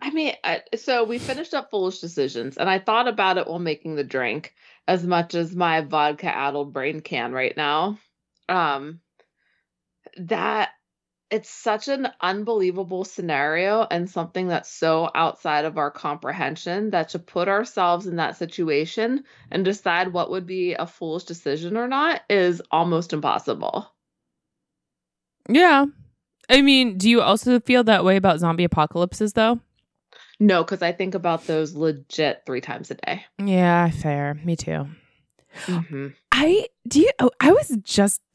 [0.00, 3.58] I mean, I, so we finished up foolish decisions, and I thought about it while
[3.58, 4.54] making the drink,
[4.86, 7.98] as much as my vodka addled brain can right now.
[8.48, 9.00] Um,
[10.18, 10.70] that
[11.30, 17.18] it's such an unbelievable scenario and something that's so outside of our comprehension that to
[17.18, 22.22] put ourselves in that situation and decide what would be a foolish decision or not
[22.30, 23.86] is almost impossible.
[25.50, 25.86] Yeah.
[26.48, 29.60] I mean, do you also feel that way about zombie apocalypses though?
[30.40, 33.24] No, because I think about those legit three times a day.
[33.42, 34.34] Yeah, fair.
[34.44, 34.86] Me too.
[35.64, 36.08] Mm-hmm.
[36.30, 38.20] I do you oh, I was just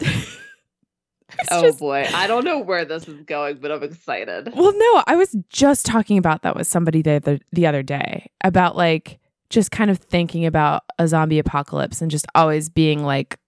[1.50, 4.52] Oh just, boy, I don't know where this is going, but I'm excited.
[4.54, 8.30] Well, no, I was just talking about that with somebody the other, the other day
[8.42, 9.18] about like
[9.50, 13.38] just kind of thinking about a zombie apocalypse and just always being like,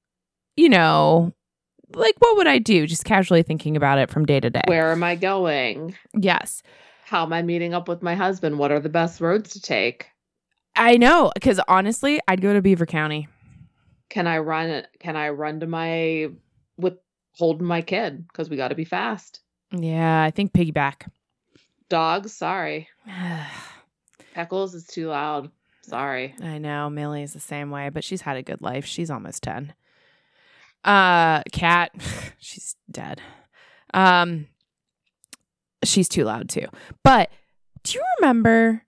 [0.56, 1.32] you know,
[1.94, 2.86] like what would I do?
[2.86, 4.62] Just casually thinking about it from day to day.
[4.66, 5.96] Where am I going?
[6.14, 6.62] Yes.
[7.06, 8.58] How am I meeting up with my husband?
[8.58, 10.08] What are the best roads to take?
[10.74, 13.28] I know, because honestly, I'd go to Beaver County.
[14.08, 14.84] Can I run?
[14.98, 16.30] Can I run to my
[16.76, 16.94] with
[17.36, 19.40] holding my kid because we got to be fast.
[19.70, 21.08] Yeah, I think piggyback.
[21.88, 22.88] Dogs, sorry.
[24.34, 25.52] Peckles is too loud.
[25.82, 26.34] Sorry.
[26.42, 28.84] I know Millie is the same way, but she's had a good life.
[28.84, 29.74] She's almost ten.
[30.84, 31.92] Uh, cat,
[32.38, 33.20] she's dead.
[33.94, 34.48] Um,
[35.86, 36.66] she's too loud too.
[37.02, 37.30] But
[37.82, 38.82] do you remember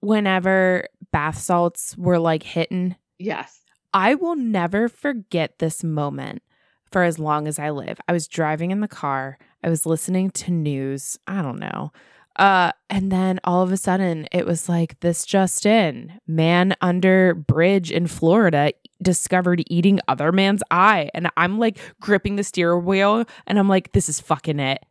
[0.00, 2.96] whenever bath salts were like hitting?
[3.18, 3.60] Yes.
[3.94, 6.42] I will never forget this moment
[6.90, 8.00] for as long as I live.
[8.08, 11.92] I was driving in the car, I was listening to news, I don't know.
[12.36, 17.34] Uh, and then all of a sudden it was like this just in man under
[17.34, 18.72] bridge in Florida
[19.02, 21.10] discovered eating other man's eye.
[21.12, 24.82] And I'm like gripping the steering wheel and I'm like, this is fucking it.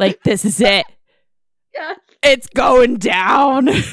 [0.00, 0.84] Like, this is it.
[1.72, 1.94] Yeah.
[2.24, 3.66] It's going down.
[3.66, 3.84] like,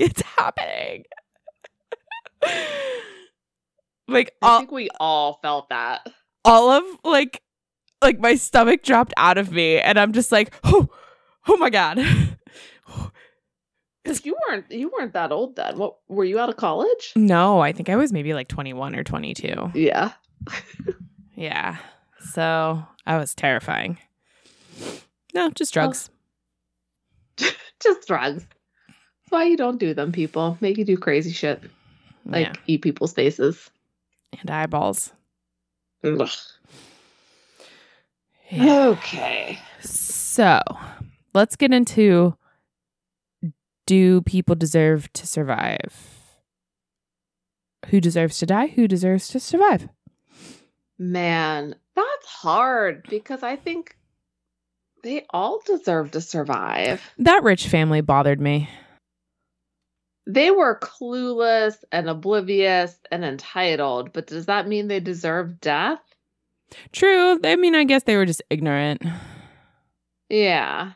[0.00, 1.02] it's happening.
[4.06, 6.06] like I all, think we all felt that.
[6.44, 7.42] all of like
[8.00, 10.88] like my stomach dropped out of me and I'm just like, oh,
[11.48, 11.98] oh my God.
[14.04, 15.76] Because you weren't you weren't that old then.
[15.78, 17.12] What were you out of college?
[17.16, 19.72] no, I think I was maybe like 21 or 22.
[19.74, 20.12] Yeah.
[21.34, 21.78] Yeah.
[22.30, 23.98] So I was terrifying.
[25.34, 26.10] No, just drugs.
[27.82, 28.46] Just drugs.
[28.86, 30.56] That's why you don't do them, people.
[30.60, 31.62] Make you do crazy shit.
[32.24, 32.52] Like yeah.
[32.68, 33.70] eat people's faces.
[34.38, 35.12] And eyeballs.
[36.04, 36.28] Ugh.
[38.50, 38.86] Yeah.
[38.88, 39.58] Okay.
[39.80, 40.60] So
[41.34, 42.36] let's get into
[43.86, 45.94] do people deserve to survive?
[47.86, 48.68] Who deserves to die?
[48.68, 49.88] Who deserves to survive?
[50.98, 53.96] Man, that's hard because I think
[55.02, 57.02] they all deserve to survive.
[57.18, 58.68] That rich family bothered me.
[60.26, 66.00] They were clueless and oblivious and entitled, but does that mean they deserve death?
[66.92, 67.40] True.
[67.42, 69.02] I mean, I guess they were just ignorant.
[70.28, 70.92] Yeah.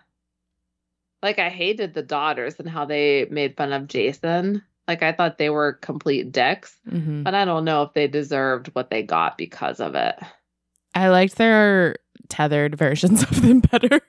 [1.23, 4.63] Like I hated the daughters and how they made fun of Jason.
[4.87, 8.69] Like I thought they were complete dicks, hmm but I don't know if they deserved
[8.69, 10.15] what they got because of it.
[10.97, 11.97] I liked their
[12.29, 14.01] tethered versions of them better.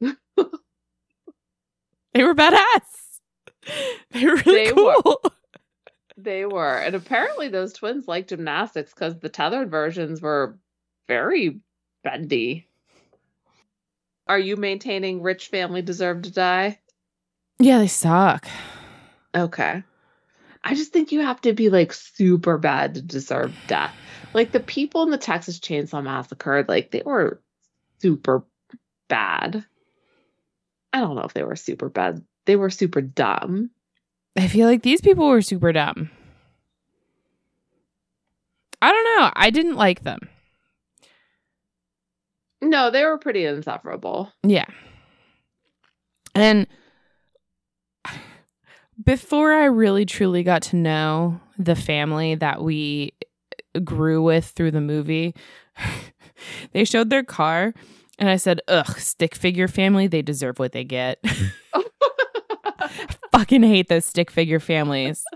[0.00, 0.12] they
[2.24, 3.20] were badass.
[4.10, 4.94] They were really They were.
[5.02, 5.22] cool.
[6.22, 6.76] They were.
[6.76, 10.58] And apparently those twins like gymnastics because the tethered versions were
[11.08, 11.60] very
[12.04, 12.66] bendy.
[14.26, 16.78] Are you maintaining rich family deserve to die?
[17.58, 18.46] Yeah, they suck.
[19.34, 19.82] Okay.
[20.62, 23.94] I just think you have to be like super bad to deserve death.
[24.34, 27.40] Like the people in the Texas Chainsaw Massacre, like they were
[28.00, 28.44] super
[29.08, 29.64] bad.
[30.92, 32.24] I don't know if they were super bad.
[32.46, 33.70] They were super dumb.
[34.36, 36.10] I feel like these people were super dumb.
[38.82, 39.30] I don't know.
[39.34, 40.20] I didn't like them.
[42.62, 44.32] No, they were pretty insufferable.
[44.42, 44.66] Yeah.
[46.34, 46.66] And
[49.04, 53.12] before I really truly got to know the family that we
[53.84, 55.34] grew with through the movie,
[56.72, 57.74] they showed their car
[58.20, 61.24] and I said, ugh, stick figure family, they deserve what they get.
[63.32, 65.24] Fucking hate those stick figure families.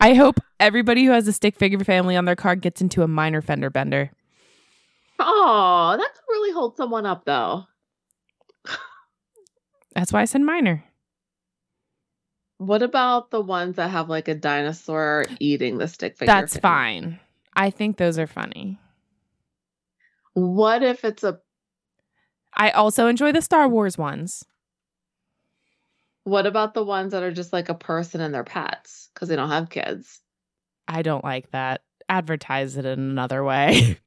[0.00, 3.08] I hope everybody who has a stick figure family on their car gets into a
[3.08, 4.12] minor fender bender.
[5.18, 7.64] Oh, that could really hold someone up though.
[9.94, 10.84] That's why I said minor.
[12.58, 16.32] What about the ones that have like a dinosaur eating the stick figure?
[16.32, 17.18] That's fine.
[17.54, 18.78] I think those are funny.
[20.34, 21.40] What if it's a
[22.54, 24.44] I also enjoy the Star Wars ones.
[26.24, 29.36] What about the ones that are just like a person and their pets because they
[29.36, 30.20] don't have kids?
[30.86, 31.82] I don't like that.
[32.08, 33.98] Advertise it in another way.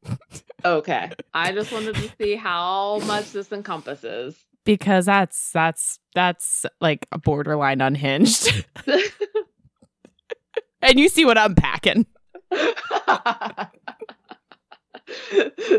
[0.63, 1.11] Okay.
[1.31, 4.35] I just wanted to see how much this encompasses.
[4.65, 8.65] Because that's that's that's like a borderline unhinged.
[10.81, 12.05] and you see what I'm packing.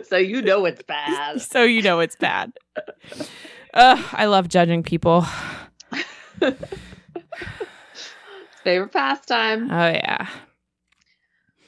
[0.09, 1.41] so you know it's bad.
[1.47, 2.53] So you know it's bad.
[3.74, 5.26] Ugh, I love judging people.
[8.62, 9.70] Favorite pastime.
[9.70, 10.28] Oh yeah.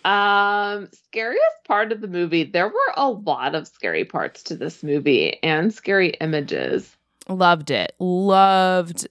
[0.04, 2.44] Um, scariest part of the movie.
[2.44, 6.96] There were a lot of scary parts to this movie and scary images.
[7.28, 7.92] Loved it.
[7.98, 9.06] Loved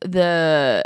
[0.00, 0.84] the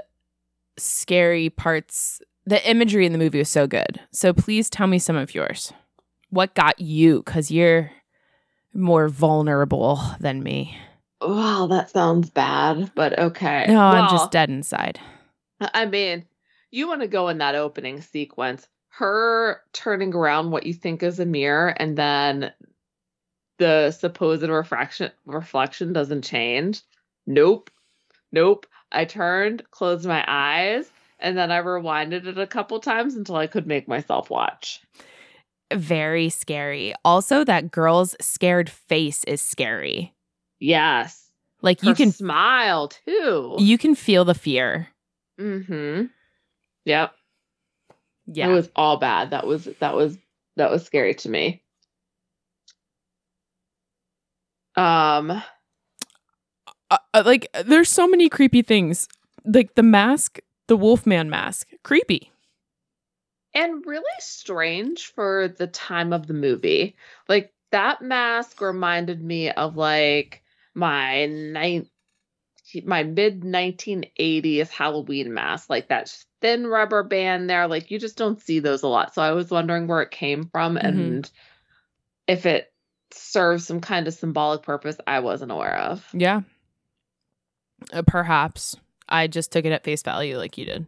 [0.77, 2.21] scary parts.
[2.45, 4.01] The imagery in the movie was so good.
[4.11, 5.73] So please tell me some of yours.
[6.31, 7.23] What got you?
[7.23, 7.91] Because you're
[8.75, 10.77] more vulnerable than me.
[11.21, 13.67] Wow, that sounds bad, but okay.
[13.69, 14.99] No, I'm just dead inside.
[15.61, 16.25] I mean,
[16.71, 18.67] you want to go in that opening sequence.
[18.89, 22.53] Her turning around what you think is a mirror and then
[23.63, 26.83] the supposed refraction reflection doesn't change.
[27.27, 27.71] Nope.
[28.33, 28.67] Nope.
[28.91, 33.47] I turned, closed my eyes, and then I rewinded it a couple times until I
[33.47, 34.81] could make myself watch.
[35.73, 36.93] Very scary.
[37.05, 40.13] Also, that girl's scared face is scary.
[40.59, 41.31] Yes.
[41.63, 43.57] Like Her you can smile too.
[43.59, 44.89] you can feel the fear.
[45.41, 46.07] mm-hmm.
[46.85, 47.13] Yep.
[48.27, 48.49] Yeah.
[48.49, 49.31] It was all bad.
[49.31, 50.19] That was that was
[50.57, 51.63] that was scary to me.
[54.77, 55.43] Um
[56.91, 59.09] uh, like there's so many creepy things.
[59.45, 62.31] Like the mask, the Wolfman mask, creepy.
[63.55, 66.97] and really strange for the time of the movie.
[67.29, 70.43] Like that mask reminded me of like
[70.75, 71.87] my nine
[72.85, 77.67] my mid 1980s Halloween mask, like that thin rubber band there.
[77.69, 79.15] Like you just don't see those a lot.
[79.15, 80.85] So I was wondering where it came from Mhm.
[80.85, 81.31] and
[82.27, 82.72] if it
[83.13, 86.07] serves some kind of symbolic purpose I wasn't aware of.
[86.13, 86.43] Yeah.
[87.93, 88.77] Uh, perhaps
[89.09, 90.87] I just took it at face value, like you did.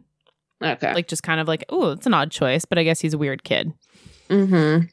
[0.63, 0.93] Okay.
[0.93, 3.17] Like just kind of like, oh, it's an odd choice, but I guess he's a
[3.17, 3.73] weird kid.
[4.29, 4.85] Mm-hmm.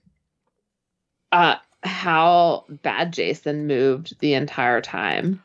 [1.31, 5.43] Uh how bad Jason moved the entire time.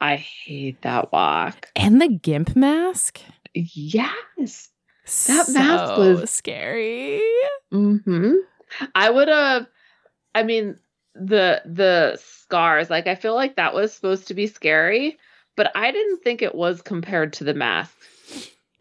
[0.00, 1.68] I hate that walk.
[1.74, 3.20] And the gimp mask.
[3.54, 4.68] Yes.
[5.26, 7.22] That mask was- scary.
[7.72, 8.34] Mm-hmm.
[8.94, 9.66] I would have
[10.34, 10.78] I mean
[11.20, 15.18] the the scars, like I feel like that was supposed to be scary,
[15.56, 17.94] but I didn't think it was compared to the mask.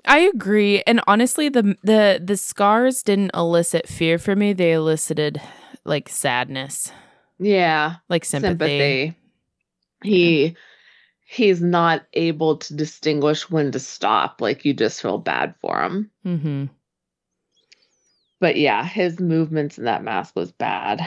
[0.05, 4.53] I agree, and honestly, the the the scars didn't elicit fear for me.
[4.53, 5.41] They elicited
[5.83, 6.91] like sadness,
[7.39, 7.95] Yeah.
[8.09, 8.55] like sympathy.
[8.55, 9.15] sympathy.
[10.03, 10.55] He
[11.25, 14.39] he's not able to distinguish when to stop.
[14.39, 16.09] Like you just feel bad for him.
[16.25, 16.65] Mm-hmm.
[18.39, 21.01] But yeah, his movements in that mask was bad.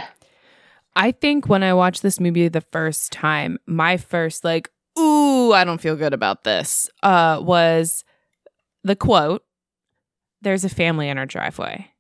[0.97, 5.65] I think when I watched this movie the first time, my first like, "Ooh, I
[5.65, 8.05] don't feel good about this," uh, was
[8.83, 9.45] the quote.
[10.43, 11.93] There's a family in our driveway.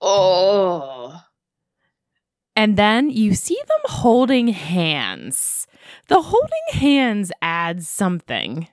[0.00, 1.20] Oh.
[2.56, 5.66] And then you see them holding hands.
[6.08, 8.66] The holding hands adds something.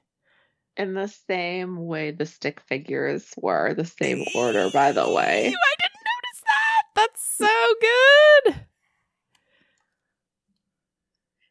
[0.76, 5.53] In the same way the stick figures were, the same order, by the way.
[5.56, 6.84] I didn't notice that.
[6.95, 8.64] That's so good.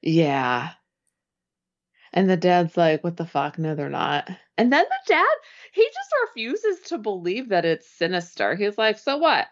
[0.04, 0.70] Yeah.
[2.12, 3.58] And the dad's like, what the fuck?
[3.58, 4.28] No, they're not.
[4.56, 5.34] And then the dad,
[5.72, 8.54] he just refuses to believe that it's sinister.
[8.54, 9.46] He's like, so what?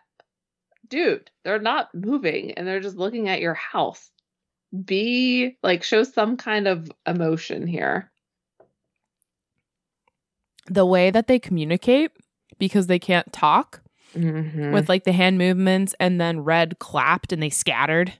[0.88, 4.10] Dude, they're not moving and they're just looking at your house.
[4.84, 8.12] Be like, show some kind of emotion here.
[10.66, 12.12] The way that they communicate
[12.58, 13.82] because they can't talk
[14.14, 14.72] Mhm.
[14.72, 18.12] with like the hand movements and then Red clapped and they scattered.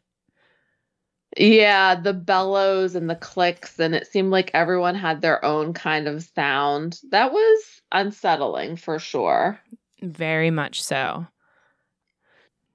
[1.37, 6.07] Yeah, the bellows and the clicks, and it seemed like everyone had their own kind
[6.07, 7.01] of sound.
[7.11, 9.59] That was unsettling for sure.
[10.03, 11.27] Very much so.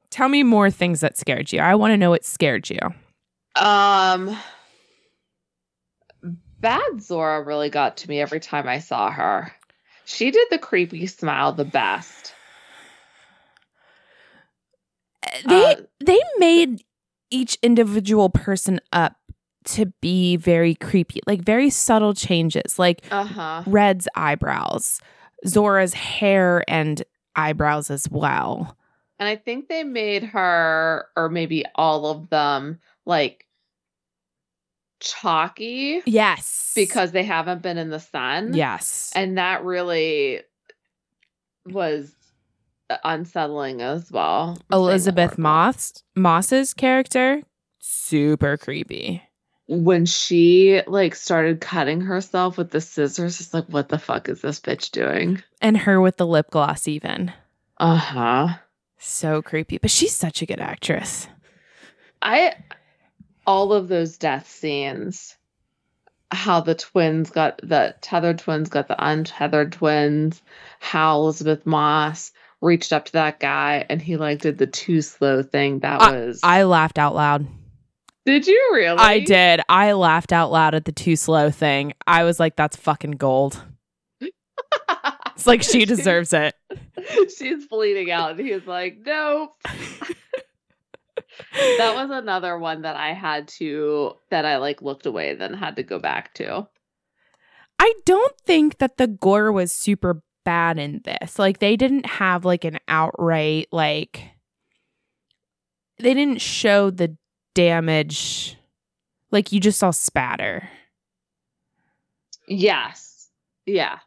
[0.10, 1.60] Tell me more things that scared you.
[1.60, 2.80] I want to know what scared you.
[3.62, 4.36] Um,
[6.60, 9.53] Bad Zora really got to me every time I saw her.
[10.05, 12.34] She did the creepy smile the best.
[15.45, 16.84] They Uh, they made
[17.30, 19.15] each individual person up
[19.65, 23.63] to be very creepy, like very subtle changes, like Uh huh.
[23.65, 24.99] Red's eyebrows,
[25.45, 27.03] Zora's hair and
[27.36, 28.78] eyebrows as well.
[29.19, 33.45] And I think they made her, or maybe all of them, like
[34.99, 36.71] chalky Yes.
[36.75, 38.53] because they haven't been in the sun.
[38.53, 39.11] yes.
[39.15, 40.41] And that really
[41.65, 42.13] was
[43.04, 44.50] unsettling as well.
[44.50, 45.38] I'm saying that Elisabeth.
[45.38, 47.44] Moss Moss's character
[47.80, 49.24] super creepy.
[49.68, 54.42] When she like started cutting herself with the scissors, it's like, what the fuck is
[54.42, 55.44] this bitch doing?
[55.62, 57.34] And her with the lip gloss even.
[57.78, 58.48] Uh-huh.
[58.98, 59.78] So creepy.
[59.78, 61.28] But she's such a good actress.
[62.22, 62.56] I
[63.46, 65.36] all of those death scenes,
[66.32, 70.42] how the twins got the tethered twins got the untethered twins,
[70.80, 72.32] how Elisabeth Moss
[72.62, 75.80] reached up to that guy and he like did the too slow thing.
[75.80, 77.47] That was I laughed out loud.
[78.26, 78.97] did you really?
[78.97, 79.62] I did.
[79.70, 81.93] I laughed out loud at the too slow thing.
[82.05, 83.64] I was like, that's fucking gold.
[85.38, 86.55] It's like she deserves it.
[87.38, 89.51] She's bleeding out, and he's like, "Nope."
[91.53, 95.76] that was another one that I had to that I like looked away, then had
[95.76, 96.68] to go back to.
[97.78, 101.38] I don't think that the gore was super bad in this.
[101.38, 104.24] Like they didn't have like an outright like
[106.00, 107.18] they didn't show the
[107.54, 108.56] damage
[109.30, 110.70] like you just saw spatter.
[112.48, 113.28] Yes,
[113.66, 114.00] yeah,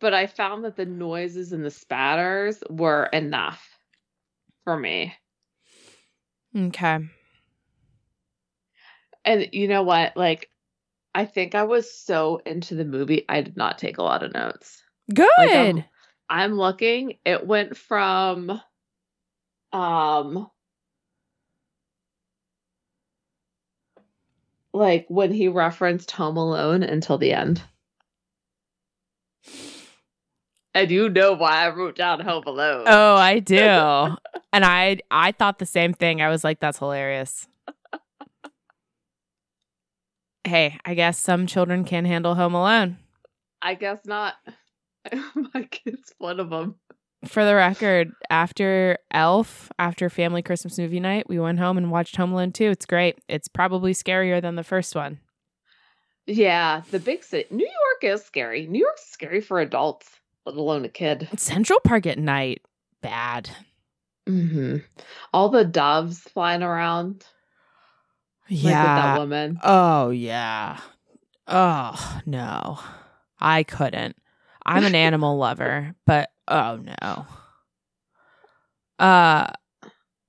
[0.00, 3.66] but I found that the noises and the spatters were enough
[4.64, 5.14] for me.
[6.54, 6.98] Okay.
[9.24, 10.14] And you know what?
[10.14, 10.50] Like,
[11.14, 14.34] I think I was so into the movie, I did not take a lot of
[14.34, 14.79] notes.
[15.12, 15.26] Good.
[15.38, 15.84] Like,
[16.28, 17.18] I'm, I'm looking.
[17.24, 18.60] It went from
[19.72, 20.50] um
[24.72, 27.62] like when he referenced Home Alone until the end.
[30.72, 32.84] And you know why I wrote down Home Alone.
[32.86, 33.56] oh, I do.
[33.56, 36.22] and I I thought the same thing.
[36.22, 37.48] I was like that's hilarious.
[40.44, 42.98] hey, I guess some children can handle home alone.
[43.62, 44.34] I guess not.
[45.54, 46.76] My kid's one of them.
[47.26, 52.16] For the record, after Elf, after family Christmas movie night, we went home and watched
[52.16, 52.64] Home Alone 2.
[52.70, 53.18] It's great.
[53.28, 55.20] It's probably scarier than the first one.
[56.26, 57.46] Yeah, the big city.
[57.54, 58.66] New York is scary.
[58.66, 60.08] New York's scary for adults,
[60.46, 61.28] let alone a kid.
[61.36, 62.62] Central Park at night,
[63.02, 63.50] bad.
[64.26, 64.78] Mm-hmm.
[65.34, 67.26] All the doves flying around.
[68.48, 69.18] Like with that Yeah.
[69.18, 69.58] woman.
[69.62, 70.78] oh, yeah.
[71.46, 72.78] Oh, no.
[73.40, 74.16] I couldn't.
[74.70, 77.26] I'm an animal lover, but oh no.
[78.98, 79.50] Uh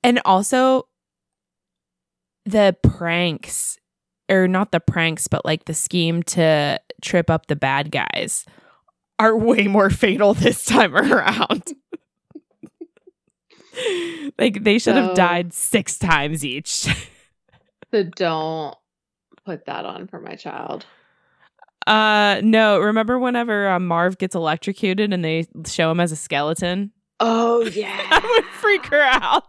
[0.04, 0.88] and also
[2.46, 3.78] the pranks
[4.30, 8.46] or not the pranks but like the scheme to trip up the bad guys
[9.20, 11.74] are way more fatal this time around.
[14.40, 16.88] like they should have died 6 times each.
[17.94, 18.78] So don't
[19.46, 20.86] put that on for my child.
[21.88, 26.92] Uh no, remember whenever uh, Marv gets electrocuted and they show him as a skeleton?
[27.20, 29.48] Oh yeah, I would freak her out.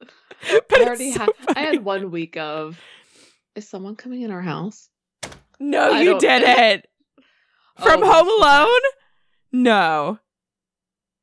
[0.68, 2.80] But I already so had I had one week of
[3.56, 4.88] is someone coming in our house?
[5.58, 6.86] No, I you didn't.
[7.78, 8.80] From Oh, Home Alone?
[9.52, 10.18] No.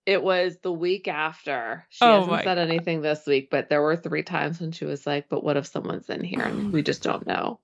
[0.05, 1.86] It was the week after.
[1.89, 5.07] She Oh hasn't said anything this week, but there were three times when she was
[5.07, 7.59] like, But what if someone's in here and we just don't know?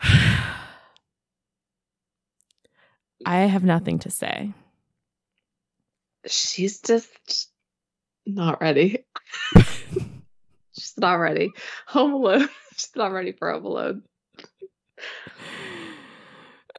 [3.26, 4.52] I have nothing to say.
[6.26, 7.50] She's just
[8.26, 9.04] not ready.
[10.72, 11.50] She's not ready.
[11.86, 12.48] Home Alone.
[12.72, 14.02] She's not ready for Home Alone.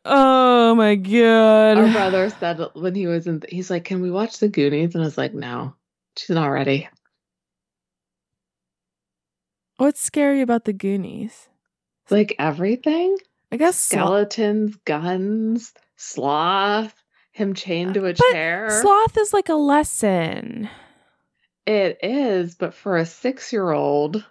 [0.05, 1.77] Oh my god.
[1.77, 5.03] Our brother said when he was in, he's like, "Can we watch the Goonies?" And
[5.03, 5.75] I was like, "No,
[6.15, 6.87] she's not ready."
[9.77, 11.48] What's scary about the Goonies?
[12.09, 13.17] Like everything,
[13.51, 16.93] I guess skeletons, guns, sloth,
[17.31, 18.69] him chained uh, to a But chair.
[18.81, 20.69] Sloth is like a lesson.
[21.65, 24.25] it is, but for a six-year-old,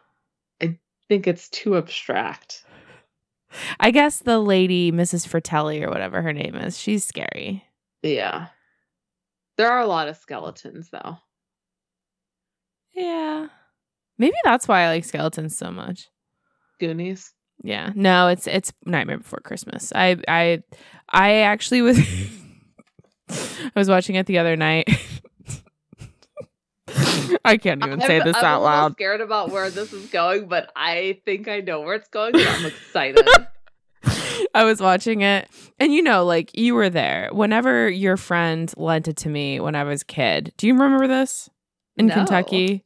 [0.60, 2.64] I think it's too abstract.
[3.80, 5.26] I guess the lady, Mrs.
[5.26, 7.64] Fratelli or whatever her name is, she's scary.
[8.02, 8.48] Yeah,
[9.56, 11.16] there are a lot of skeletons though.
[12.94, 13.48] Yeah.
[14.18, 16.08] Maybe that's why I like skeletons so much.
[16.80, 17.32] Goonies.
[17.62, 17.90] Yeah.
[17.94, 19.92] No, it's it's Nightmare Before Christmas.
[19.94, 20.62] I I
[21.10, 21.98] I actually was
[23.30, 24.88] I was watching it the other night.
[27.44, 28.92] I can't even say I'm- this I'm out loud.
[28.92, 32.34] Scared about where this is going, but I think I know where it's going.
[32.34, 33.28] and I'm excited.
[34.54, 35.48] I was watching it,
[35.78, 37.28] and you know, like you were there.
[37.32, 41.06] Whenever your friend lent it to me when I was a kid, do you remember
[41.08, 41.50] this
[41.96, 42.14] in No.
[42.14, 42.84] Kentucky?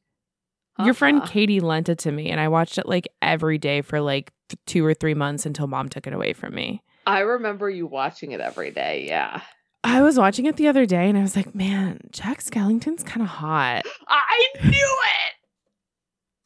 [0.82, 1.26] Your friend Uh-uh.
[1.28, 4.60] Katie lent it to me, and I watched it like every day for like th-
[4.66, 6.82] two or three months until mom took it away from me.
[7.06, 9.06] I remember you watching it every day.
[9.08, 9.42] Yeah.
[9.84, 13.22] I was watching it the other day, and I was like, man, Jack Skellington's kind
[13.22, 13.82] of hot.
[14.08, 14.98] I knew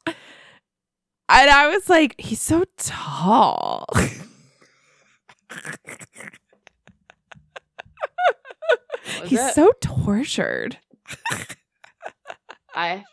[0.07, 0.15] it.
[1.29, 3.87] And I was like, he's so tall.
[9.25, 9.55] He's it?
[9.55, 10.79] so tortured.
[12.75, 13.05] I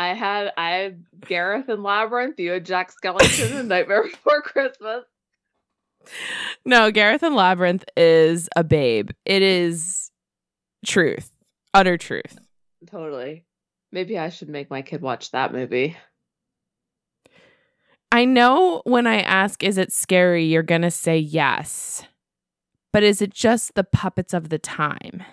[0.00, 5.04] I had I had Jareth and Labyrinth, you had Jack Skellington and Nightmare Before Christmas.
[6.64, 9.10] No, Jareth and Labyrinth is a babe.
[9.26, 10.10] It is
[10.86, 11.30] truth,
[11.74, 12.38] utter truth.
[12.90, 13.44] Totally.
[13.92, 15.98] Maybe I should make my kid watch that movie.
[18.10, 22.04] I know when I ask, is it scary, you're going to say yes.
[22.90, 25.24] But is it just the puppets of the time?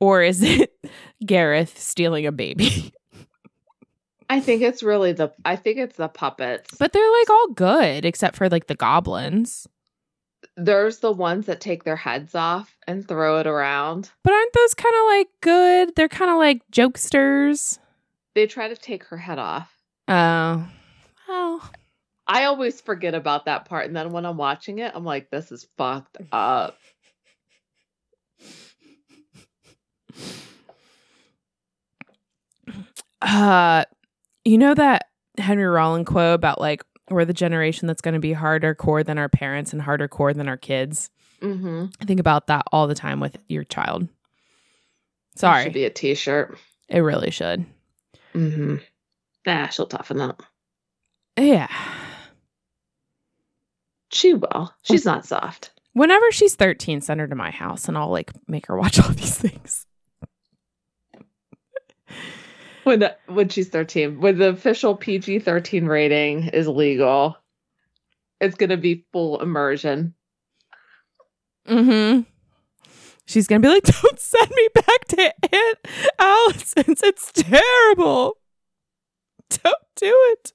[0.00, 0.72] Or is it
[1.24, 2.92] Jareth stealing a baby?
[4.30, 6.74] I think it's really the I think it's the puppets.
[6.78, 9.68] but they're like all good except for like the goblins.
[10.56, 14.10] there's the ones that take their heads off and throw it around.
[14.24, 15.94] But aren't those kind of like good?
[15.94, 17.78] They're kind of like jokesters.
[18.34, 19.72] They try to take her head off.
[20.08, 20.68] Oh.
[21.28, 21.70] Well,
[22.26, 23.86] I always forget about that part.
[23.86, 26.76] And then when I'm watching it, I'm like, this is fucked up.
[33.22, 33.84] uh
[34.44, 35.06] you know that
[35.38, 39.18] Henry Rollin quote about like we're the generation that's going to be harder core than
[39.18, 41.10] our parents and harder core than our kids.
[41.40, 41.86] Mm-hmm.
[42.00, 44.08] I think about that all the time with your child.
[45.36, 45.64] Sorry.
[45.64, 46.58] Should be a t-shirt.
[46.88, 47.64] it really should.
[48.34, 48.76] Mm-hmm.
[49.46, 50.42] Nah, she'll toughen up.
[51.38, 51.68] Yeah.
[54.10, 54.72] She will.
[54.82, 55.72] She's not soft.
[55.92, 59.10] Whenever she's 13, send her to my house and I'll like make her watch all
[59.10, 59.86] these things.
[62.86, 67.36] When when she's 13, when the official PG-13 rating is legal,
[68.40, 70.14] it's gonna be full immersion.
[71.66, 72.20] Mm-hmm.
[73.24, 75.78] She's gonna be like, "Don't send me back to Aunt
[76.20, 77.02] Allison's.
[77.02, 78.36] It's terrible.
[79.50, 80.52] Don't do it."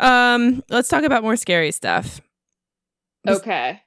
[0.00, 2.22] Um, let's talk about more scary stuff.
[3.28, 3.82] Okay.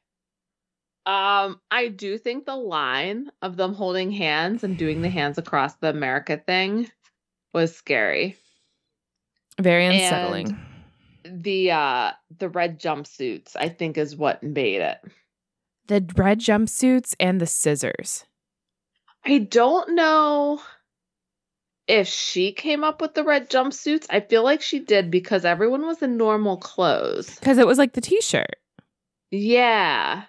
[1.07, 5.73] Um, I do think the line of them holding hands and doing the hands across
[5.77, 6.91] the America thing
[7.55, 8.35] was scary.
[9.59, 10.59] Very And- unsettling.
[11.23, 14.99] The uh the red jumpsuits, I think, is what made it.
[15.87, 18.25] the red jumpsuits and the scissors.
[19.23, 20.61] I don't know
[21.87, 24.05] if she came up with the red jumpsuits.
[24.09, 27.39] I feel like she did because everyone was in normal clothes.
[27.39, 28.55] Because it was like the t-shirt.
[29.31, 30.23] Yeah.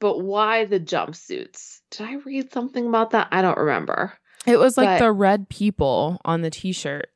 [0.00, 1.80] But why the jumpsuits?
[1.90, 3.28] Did I read something about that?
[3.32, 4.12] I don't remember.
[4.46, 7.10] It was like But- the red people on the t-shirt.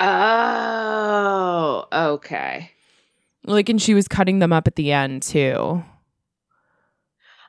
[0.00, 2.70] Oh, okay.
[3.44, 5.82] Like, and she was cutting them up at the end too.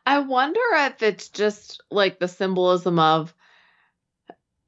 [0.06, 3.34] I wonder if it's just like the symbolism of,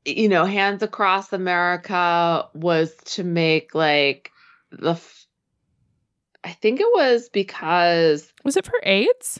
[0.05, 4.31] you know, hands across America was to make like
[4.71, 4.91] the.
[4.91, 5.25] F-
[6.43, 9.39] I think it was because Was it for AIDS?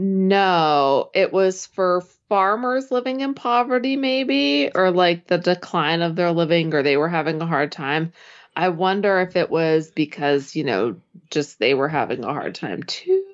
[0.00, 2.00] No, it was for
[2.30, 7.08] farmers living in poverty, maybe, or like the decline of their living, or they were
[7.08, 8.14] having a hard time.
[8.56, 10.96] I wonder if it was because, you know,
[11.30, 13.24] just they were having a hard time too,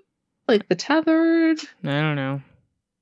[0.48, 1.60] like the tethered.
[1.84, 2.42] I don't know.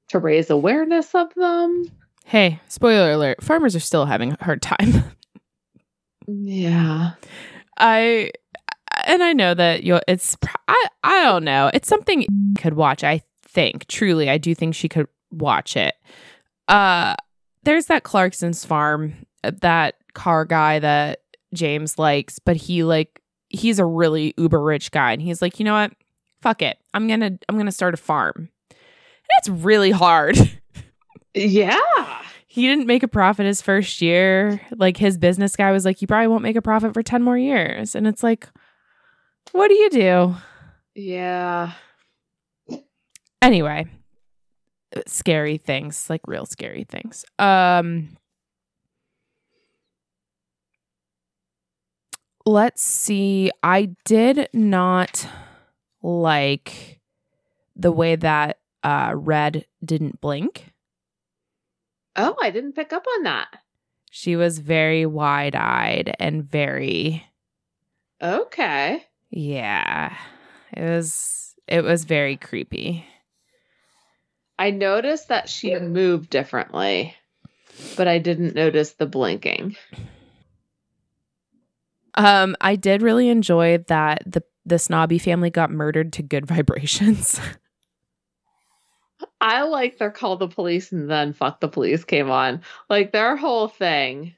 [0.09, 1.87] to raise awareness of them.
[2.27, 5.05] Hey, spoiler alert: farmers are still having a hard time.
[6.27, 7.13] Yeah.
[7.77, 8.31] I
[9.07, 10.37] and I know that you it's
[10.69, 11.71] I I don't know.
[11.75, 12.29] It's something you
[12.59, 13.05] could watch.
[13.05, 13.23] I
[13.55, 15.95] think truly, I do think she could watch it.
[16.69, 17.15] Uh,
[17.63, 21.21] there's that Clarkson's farm, uh, that car guy that
[21.55, 25.65] James likes, but he like he's a really uber rich guy, and he's like, you
[25.65, 25.93] know what?
[26.43, 28.51] Fuck it, I'm gonna I'm gonna start a farm.
[29.39, 30.37] It's really hard.
[31.37, 32.23] Yeah.
[32.47, 34.61] he didn't make a profit his first year.
[34.77, 37.37] Like his business guy was like, you probably won't make a profit for 10 more
[37.37, 37.97] years.
[37.97, 38.49] And it's like,
[39.51, 40.35] what do you do?
[40.95, 41.73] Yeah.
[43.45, 43.87] Anyway,
[45.07, 47.27] scary things, like real scary things.
[47.39, 48.17] Um
[52.47, 53.51] Let's see.
[53.63, 55.27] I did not
[56.03, 57.01] like
[57.77, 60.73] the way that uh Red didn't blink.
[62.17, 63.49] Oh, I didn't pick up on that.
[64.11, 67.27] She was very wide eyed and very,
[68.23, 69.05] Okay.
[69.29, 70.17] yeah.
[70.73, 73.05] It was, it was very creepy.
[74.59, 77.15] I noticed that she moved differently.
[77.97, 79.77] but I didn't notice the blinking.
[82.15, 87.41] Um, I did really enjoy that the the snobby family got murdered to good vibrations.
[89.41, 92.63] I like their call the police and then fuck the police came on.
[92.89, 94.35] Like their whole thing.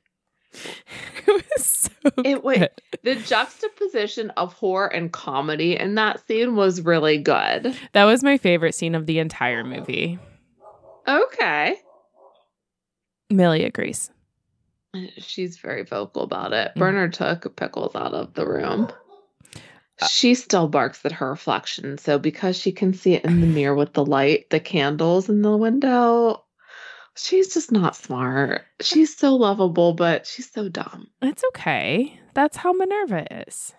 [1.27, 1.91] it was so
[2.25, 2.71] It wait, good.
[3.03, 7.77] the juxtaposition of horror and comedy in that scene was really good.
[7.93, 10.19] That was my favorite scene of the entire movie.
[11.09, 11.77] Okay.
[13.31, 14.11] Millie agrees.
[15.19, 16.73] She's very vocal about it.
[16.75, 16.79] Mhm.
[16.79, 18.89] Bernard took Pickles out of the room.
[20.11, 21.97] She still barks at her reflection.
[21.99, 25.43] So, because she can see it in the mirror with the light, the candles in
[25.43, 26.45] the window,
[27.17, 28.63] she's just not smart.
[28.81, 31.09] She's so lovable, but she's so dumb.
[31.23, 32.19] It's okay.
[32.35, 33.75] That's how Minerva is.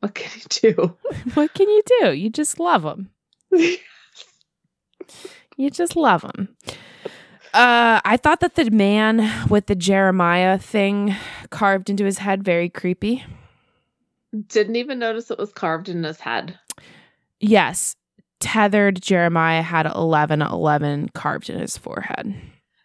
[0.00, 0.96] What can you do?
[1.34, 2.12] What can you do?
[2.12, 3.10] You just love them.
[5.56, 6.56] You just love them.
[7.52, 11.14] Uh, I thought that the man with the Jeremiah thing
[11.50, 13.24] carved into his head very creepy.
[14.48, 16.58] Didn't even notice it was carved in his head.
[17.38, 17.94] Yes,
[18.42, 22.34] tethered Jeremiah had eleven eleven carved in his forehead.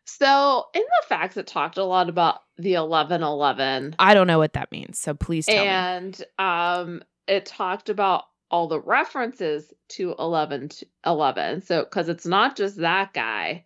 [0.06, 3.96] So, in the facts, it talked a lot about the 1111.
[4.00, 5.70] I don't know what that means, so please tell me.
[5.70, 10.70] and um it talked about all the references to 11
[11.06, 13.66] 11 so because it's not just that guy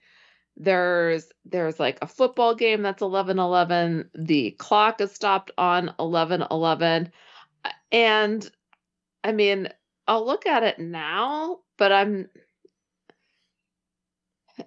[0.58, 6.44] there's there's like a football game that's 11 11 the clock is stopped on 11
[6.50, 7.12] 11
[7.92, 8.52] and
[9.24, 9.70] i mean
[10.08, 12.30] i'll look at it now but i'm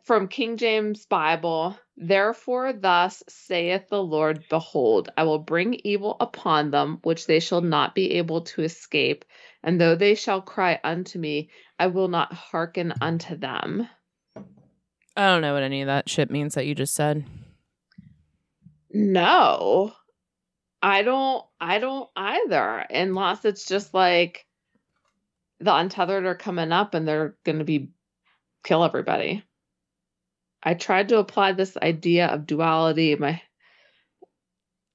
[0.03, 6.71] from King James Bible, therefore, thus saith the Lord, Behold, I will bring evil upon
[6.71, 9.25] them, which they shall not be able to escape.
[9.63, 13.89] And though they shall cry unto me, I will not hearken unto them.
[15.17, 17.25] I don't know what any of that shit means that you just said.
[18.91, 19.93] No,
[20.83, 24.47] I don't, I don't either, unless it's just like
[25.65, 27.91] the untethered are coming up and they're going to be
[28.63, 29.43] kill everybody.
[30.63, 33.15] I tried to apply this idea of duality.
[33.17, 33.43] My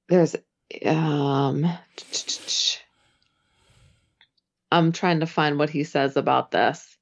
[0.08, 0.36] there's
[0.86, 1.68] um
[4.72, 6.98] I'm trying to find what he says about this.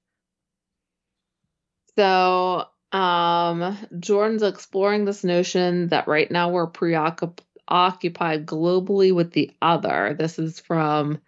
[1.95, 9.51] So, um Jordan's exploring this notion that right now we're preoccupied occupied globally with the
[9.61, 10.15] other.
[10.17, 11.19] This is from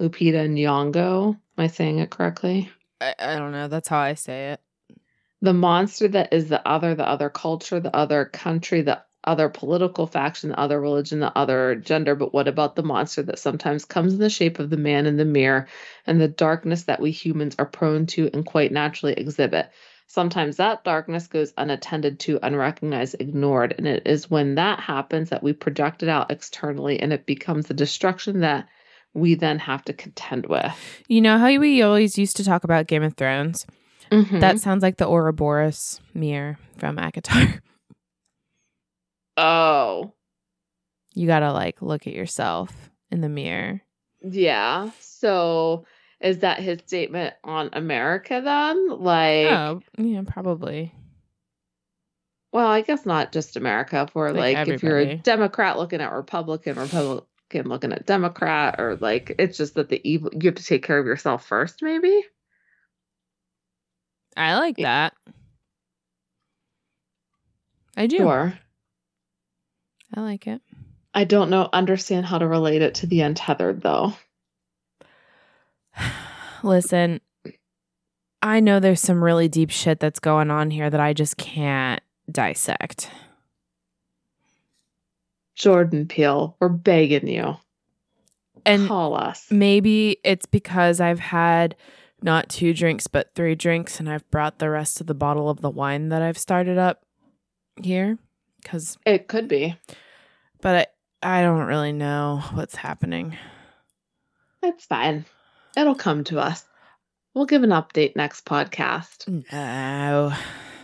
[0.00, 1.38] Lupita Nyong'o.
[1.58, 2.70] Am I saying it correctly?
[3.00, 3.68] I, I don't know.
[3.68, 4.60] That's how I say it.
[5.40, 10.06] the monster that is the other, the other culture, the other country, the other political
[10.06, 12.14] faction, the other religion, the other gender.
[12.14, 15.16] But what about the monster that sometimes comes in the shape of the man in
[15.16, 15.68] the mirror
[16.06, 19.70] and the darkness that we humans are prone to and quite naturally exhibit?
[20.06, 23.74] Sometimes that darkness goes unattended to, unrecognized, ignored.
[23.78, 27.66] And it is when that happens that we project it out externally and it becomes
[27.66, 28.68] the destruction that
[29.14, 30.72] we then have to contend with.
[31.08, 33.66] You know how we always used to talk about Game of Thrones?
[34.10, 34.40] Mhm.
[34.40, 37.60] That sounds like the Ouroboros mirror from Akatar.
[39.36, 40.12] oh.
[41.14, 43.80] you gotta like look at yourself in the mirror.
[44.22, 44.90] Yeah.
[45.00, 45.86] So
[46.20, 48.88] is that his statement on America then?
[48.88, 50.92] Like, oh, yeah, probably.
[52.52, 54.08] well, I guess not just America.
[54.12, 55.16] For Like like, if you're a.
[55.16, 60.00] Democrat looking at Republican, Republican, Republican looking at Democrat, or like, it's just that the
[60.08, 62.24] evil, you have to take care of yourself first, maybe?
[64.36, 65.10] I like Yeah.
[65.10, 65.32] that.
[67.96, 68.18] I do.
[68.18, 68.58] Sure.
[70.14, 70.60] I like it.
[71.14, 74.14] I don't know, understand how to relate it to the untethered though.
[76.64, 77.20] Listen,
[78.42, 82.02] I know there's some really deep shit that's going on here that I just can't
[82.30, 83.10] dissect.
[85.54, 87.56] Jordan Peele, we're begging you.
[88.66, 89.46] And Call us.
[89.50, 91.76] maybe it's because I've had
[92.22, 95.60] not two drinks but three drinks and I've brought the rest of the bottle of
[95.60, 97.02] the wine that I've started up
[97.82, 98.16] here
[98.64, 99.76] cuz It could be.
[100.62, 100.88] but
[101.22, 103.36] I I don't really know what's happening.
[104.62, 105.24] It's fine.
[105.76, 106.64] It'll come to us.
[107.34, 109.26] We'll give an update next podcast.
[109.52, 110.32] No.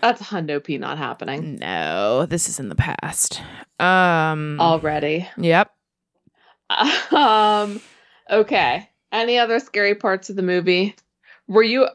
[0.01, 3.41] That's Hundo P not happening No, this is in the past.
[3.79, 5.29] Um already.
[5.37, 5.71] Yep.
[7.11, 7.81] Um
[8.31, 8.89] okay.
[9.13, 10.95] Any other scary parts of the movie?
[11.49, 11.89] Were you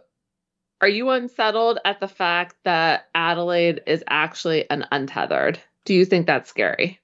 [0.81, 5.59] are you unsettled at the fact that Adelaide is actually an untethered?
[5.85, 6.99] Do you think that's scary?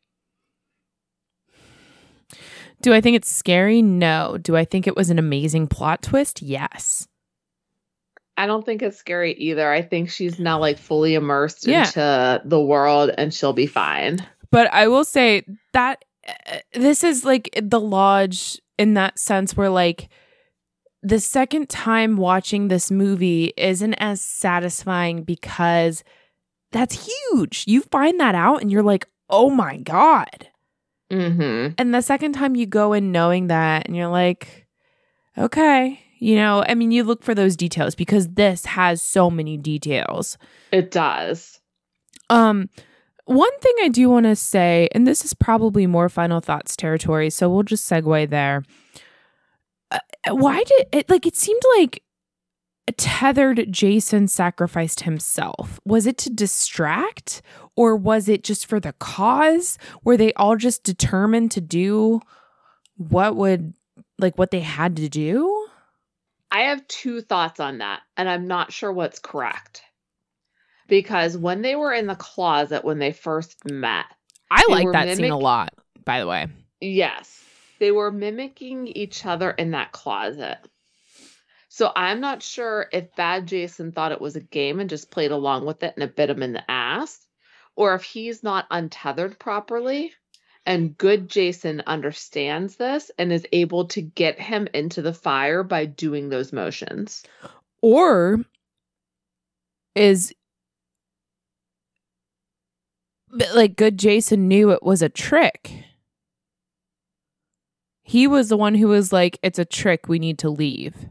[2.81, 3.81] Do I think it's scary?
[3.81, 4.37] No.
[4.41, 6.41] Do I think it was an amazing plot twist?
[6.41, 7.07] Yes.
[8.41, 9.71] I don't think it's scary either.
[9.71, 11.85] I think she's now like fully immersed Yeah.
[11.85, 14.17] into the world and she'll be fine.
[14.49, 15.43] But I will say
[15.73, 20.09] that uh, this is like the lodge in that sense where like
[21.03, 26.03] the second time watching this movie isn't as satisfying because
[26.71, 27.63] that's huge.
[27.67, 30.47] You find that out and you're like, "Oh my god."
[31.11, 31.73] Mm-hmm.
[31.77, 34.67] And the second time you go in knowing that and you're like,
[35.37, 39.57] "Okay." You know, I mean, you look for those details because this has so many
[39.57, 40.37] details.
[40.71, 41.59] It does.
[42.29, 42.69] Um,
[43.25, 47.31] one thing I do want to say, and this is probably more final thoughts territory,
[47.31, 48.61] so we'll just segue there.
[49.89, 49.97] Uh,
[50.29, 51.25] why did it like?
[51.25, 52.03] It seemed like
[52.87, 55.79] a tethered Jason sacrificed himself.
[55.85, 57.41] Was it to distract,
[57.75, 59.79] or was it just for the cause?
[60.03, 62.21] Were they all just determined to do
[62.97, 63.73] what would
[64.19, 65.60] like what they had to do?
[66.51, 69.81] I have two thoughts on that, and I'm not sure what's correct.
[70.87, 74.05] Because when they were in the closet when they first met,
[74.49, 75.73] I like that scene a lot.
[76.03, 76.47] By the way,
[76.81, 77.41] yes,
[77.79, 80.57] they were mimicking each other in that closet.
[81.69, 85.31] So I'm not sure if bad Jason thought it was a game and just played
[85.31, 87.25] along with it and it bit him in the ass,
[87.77, 90.11] or if he's not untethered properly
[90.65, 95.85] and good Jason understands this and is able to get him into the fire by
[95.85, 97.23] doing those motions.
[97.81, 98.39] or
[99.95, 100.33] is
[103.53, 105.71] like good Jason knew it was a trick.
[108.03, 110.07] He was the one who was like, "It's a trick.
[110.07, 111.07] We need to leave."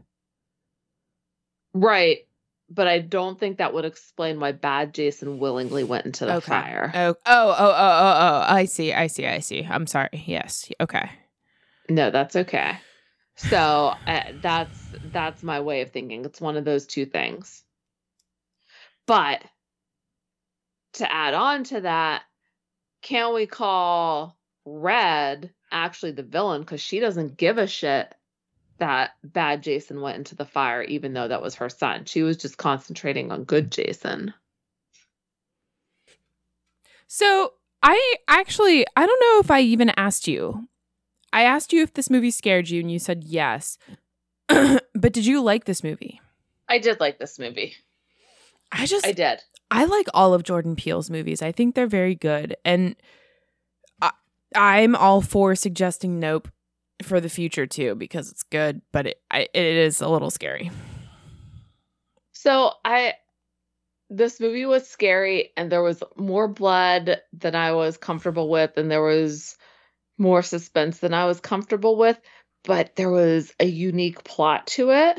[1.73, 2.27] Right.
[2.73, 6.51] But I don't think that would explain why bad Jason willingly went into the Okay.
[6.51, 6.91] fire.
[6.95, 8.45] Oh, oh, oh, oh, oh, oh!
[8.47, 9.67] I see, I see, I see.
[9.69, 10.09] I'm sorry.
[10.25, 11.11] Yes, okay.
[11.89, 12.77] No, that's okay.
[13.35, 16.23] So uh, that's that's my way of thinking.
[16.23, 17.63] It's one of those two things.
[19.05, 19.43] But
[20.93, 22.23] to add on to that,
[23.01, 28.13] can we call Red actually the villain because she doesn't give a shit
[28.81, 32.05] that bad Jason went into the fire, even though that was her son.
[32.05, 34.33] She was just concentrating on good Jason.
[37.05, 37.53] So
[37.83, 40.67] I actually, I don't know if I even asked you.
[41.31, 43.77] I asked you if this movie scared you, and you said yes.
[44.47, 46.19] but did you like this movie?
[46.67, 47.75] I did like this movie.
[48.71, 49.41] I just, I did.
[49.69, 51.43] I like all of Jordan Peele's movies.
[51.43, 52.95] I think they're very good, and
[54.01, 54.11] I,
[54.55, 56.49] I'm all for suggesting Nope
[57.05, 60.71] for the future too because it's good, but it I, it is a little scary.
[62.31, 63.15] So I
[64.09, 68.91] this movie was scary and there was more blood than I was comfortable with and
[68.91, 69.57] there was
[70.17, 72.19] more suspense than I was comfortable with,
[72.63, 75.17] but there was a unique plot to it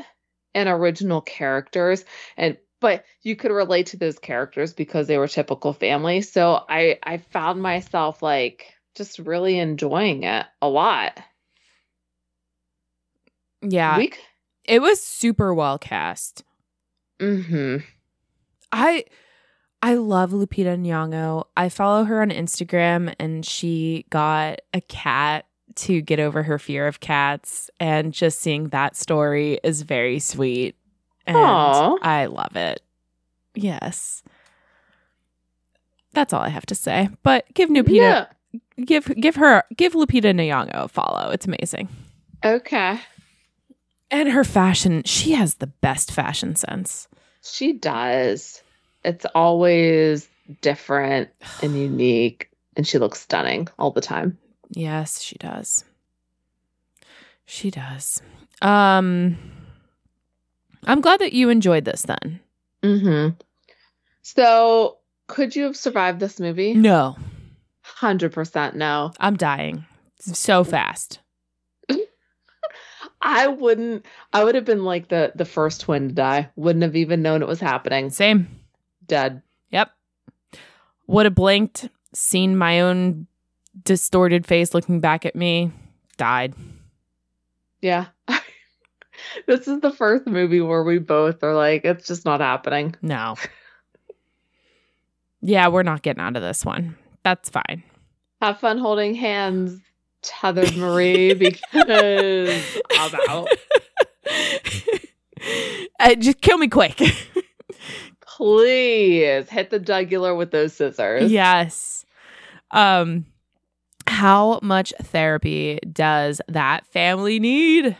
[0.53, 2.05] and original characters
[2.37, 6.21] and but you could relate to those characters because they were typical family.
[6.21, 11.17] So I I found myself like just really enjoying it a lot.
[13.63, 14.17] Yeah, We c-
[14.65, 16.43] it was super well cast.
[17.19, 17.83] mhm.
[18.71, 19.05] I
[19.81, 21.45] I love Lupita Nyong'o.
[21.57, 25.45] I follow her on Instagram and she got a cat
[25.75, 30.75] to get over her fear of cats and just seeing that story is very sweet.
[31.25, 31.97] And Aw.
[32.01, 32.81] I love it.
[33.55, 34.23] Yes.
[36.13, 37.09] That's all I have to say.
[37.23, 38.25] But give Lupita Yeah.
[38.85, 41.31] give give her give Lupita Nyong'o a follow.
[41.31, 41.89] It's amazing.
[42.45, 42.99] Okay.
[44.13, 47.07] And her fashion, she has the best fashion sense.
[47.43, 48.61] She does.
[49.03, 50.29] It's always
[50.61, 51.29] different
[51.63, 54.37] and unique, and she looks stunning all the time.
[54.69, 55.83] Yes, she does.
[57.45, 58.21] She does.
[58.61, 59.35] Um
[60.85, 62.39] I'm glad that you enjoyed this then.
[62.83, 63.35] Mm-hmm.
[64.21, 66.75] So, could you have survived this movie?
[66.75, 67.17] No,
[67.81, 69.11] Hundred percent no.
[69.19, 69.85] I'm dying
[70.19, 71.19] so fast.
[73.23, 74.05] I wouldn't.
[74.33, 76.49] I would have been like the the first twin to die.
[76.57, 78.09] Wouldn't have even known it was happening.
[78.09, 78.47] Same.
[79.07, 79.41] Dead.
[79.71, 79.91] Yep.
[81.07, 83.27] Would have blinked, seen my own
[83.83, 85.71] distorted face looking back at me,
[86.17, 86.53] died.
[87.81, 88.07] Yeah.
[89.47, 92.95] this is the first movie where we both are like, it's just not happening.
[93.01, 93.35] No.
[95.41, 96.95] yeah, we're not getting out of this one.
[97.23, 97.83] That's fine.
[98.41, 99.81] Have fun holding hands,
[100.23, 101.61] tethered Marie, because
[102.91, 103.47] I'm out.
[105.99, 106.99] uh, just kill me quick.
[108.21, 111.31] Please hit the jugular with those scissors.
[111.31, 112.05] yes.
[112.71, 113.25] Um
[114.05, 117.95] how much therapy does that family need?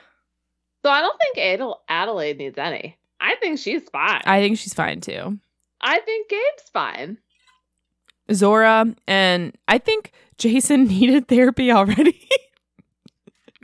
[0.84, 2.98] So I don't think Adel- Adelaide needs any.
[3.22, 4.22] I think she's fine.
[4.26, 5.40] I think she's fine too.
[5.80, 7.18] I think Gabe's fine.
[8.34, 10.12] Zora and I think
[10.44, 12.28] Jason needed therapy already.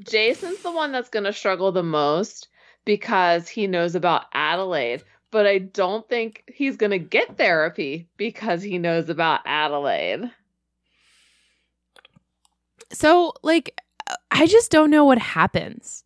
[0.02, 2.48] Jason's the one that's going to struggle the most
[2.86, 8.64] because he knows about Adelaide, but I don't think he's going to get therapy because
[8.64, 10.32] he knows about Adelaide.
[12.94, 13.78] so, like,
[14.32, 16.06] I just don't know what happens.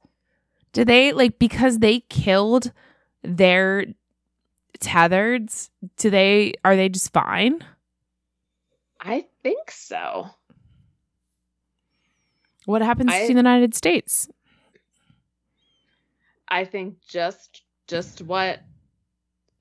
[0.74, 2.72] Do they, like, because they killed
[3.22, 3.86] their
[4.80, 7.64] tethereds, do they, are they just fine?
[9.00, 10.30] I think so.
[12.66, 14.30] What happens I- to the United States?
[16.48, 18.60] I think just just what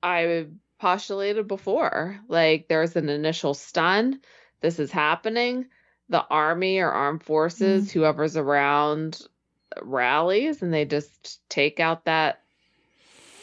[0.03, 0.45] I
[0.79, 2.19] postulated before.
[2.27, 4.19] Like there's an initial stun.
[4.61, 5.65] This is happening.
[6.09, 9.25] The army or armed forces, whoever's around,
[9.81, 12.41] rallies, and they just take out that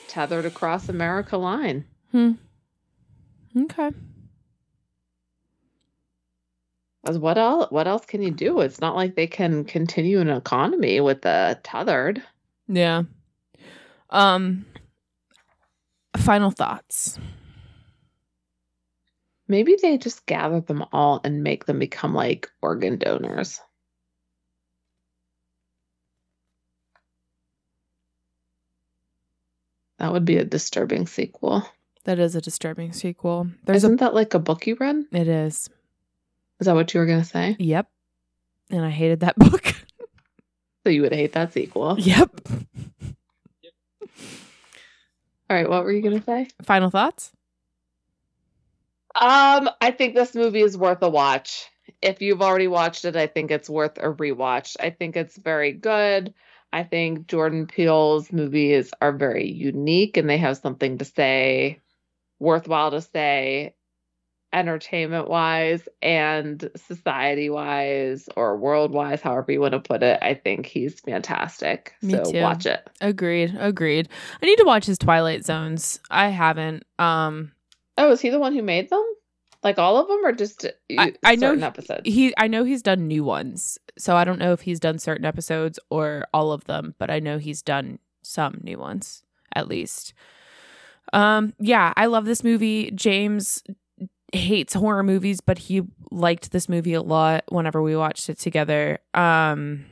[0.06, 1.86] tethered across America line.
[2.12, 2.32] Hmm.
[3.56, 3.90] Okay.
[7.04, 7.70] As what else?
[7.70, 8.60] What else can you do?
[8.60, 12.22] It's not like they can continue an economy with the tethered.
[12.68, 13.04] Yeah.
[14.10, 14.66] Um,
[16.16, 17.18] final thoughts.
[19.48, 23.60] Maybe they just gather them all and make them become like organ donors.
[29.98, 31.66] That would be a disturbing sequel.
[32.04, 33.50] That is a disturbing sequel.
[33.64, 35.04] There's Isn't that like a book you read?
[35.12, 35.68] It is.
[36.60, 37.56] Is that what you were going to say?
[37.58, 37.88] Yep.
[38.70, 39.74] And I hated that book.
[40.84, 41.96] So you would hate that sequel.
[41.98, 42.30] yep.
[45.50, 46.48] All right, what were you going to say?
[46.62, 47.32] Final thoughts.
[49.14, 51.66] Um, I think this movie is worth a watch.
[52.00, 54.76] If you've already watched it, I think it's worth a rewatch.
[54.78, 56.32] I think it's very good.
[56.72, 61.80] I think Jordan Peele's movies are very unique and they have something to say,
[62.38, 63.74] worthwhile to say,
[64.52, 70.18] entertainment wise and society wise or world wise, however you want to put it.
[70.22, 71.94] I think he's fantastic.
[72.02, 72.40] Me so too.
[72.40, 72.88] watch it.
[73.00, 73.56] Agreed.
[73.58, 74.08] Agreed.
[74.42, 76.00] I need to watch his Twilight Zones.
[76.10, 76.84] I haven't.
[76.98, 77.52] Um,
[77.98, 79.04] Oh, is he the one who made them?
[79.62, 80.64] Like all of them, or just
[80.98, 82.00] I- I know episodes?
[82.04, 82.32] he.
[82.38, 85.78] I know he's done new ones, so I don't know if he's done certain episodes
[85.90, 89.22] or all of them, but I know he's done some new ones
[89.54, 90.14] at least.
[91.12, 92.90] Um, yeah, I love this movie.
[92.92, 93.62] James
[94.32, 98.98] hates horror movies, but he liked this movie a lot whenever we watched it together.
[99.14, 99.86] Um,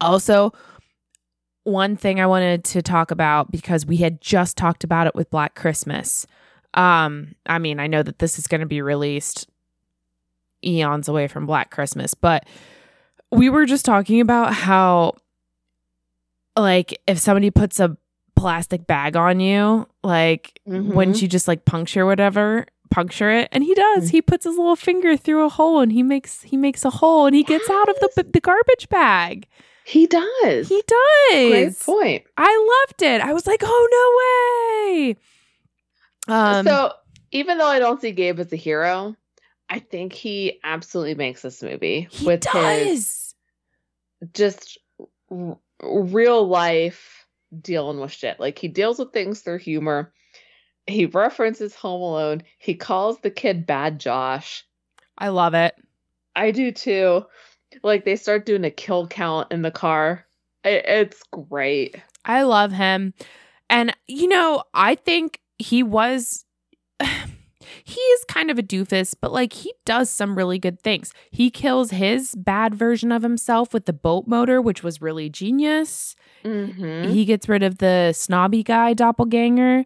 [0.00, 0.52] also,
[1.64, 5.30] one thing I wanted to talk about because we had just talked about it with
[5.30, 6.26] Black Christmas.
[6.74, 9.48] Um, I mean, I know that this is going to be released
[10.64, 12.44] eons away from Black Christmas, but
[13.30, 15.14] we were just talking about how,
[16.56, 17.96] like, if somebody puts a
[18.36, 20.92] plastic bag on you, like, Mhm.
[20.94, 22.66] wouldn't you just like puncture whatever?
[22.94, 24.06] Puncture it, and he does.
[24.06, 24.10] Mm.
[24.12, 27.26] He puts his little finger through a hole, and he makes he makes a hole,
[27.26, 29.48] and he gets out of the the garbage bag.
[29.84, 30.68] He does.
[30.68, 31.50] He does.
[31.50, 32.22] Great point.
[32.36, 33.20] I loved it.
[33.20, 35.16] I was like, oh no way.
[36.36, 36.92] Um, so
[37.32, 39.16] even though I don't see Gabe as a hero,
[39.68, 42.86] I think he absolutely makes this movie he with does.
[42.86, 43.34] his
[44.32, 44.78] just
[45.32, 47.26] r- real life
[47.60, 48.38] dealing with shit.
[48.38, 50.12] Like he deals with things through humor.
[50.86, 52.42] He references Home Alone.
[52.58, 54.64] He calls the kid Bad Josh.
[55.16, 55.74] I love it.
[56.36, 57.24] I do too.
[57.82, 60.26] Like they start doing a kill count in the car.
[60.62, 61.96] It, it's great.
[62.24, 63.14] I love him.
[63.70, 66.44] And, you know, I think he was.
[67.86, 71.12] He is kind of a doofus, but like he does some really good things.
[71.30, 76.16] He kills his bad version of himself with the boat motor, which was really genius.
[76.44, 77.10] Mm-hmm.
[77.10, 79.84] He gets rid of the snobby guy doppelganger.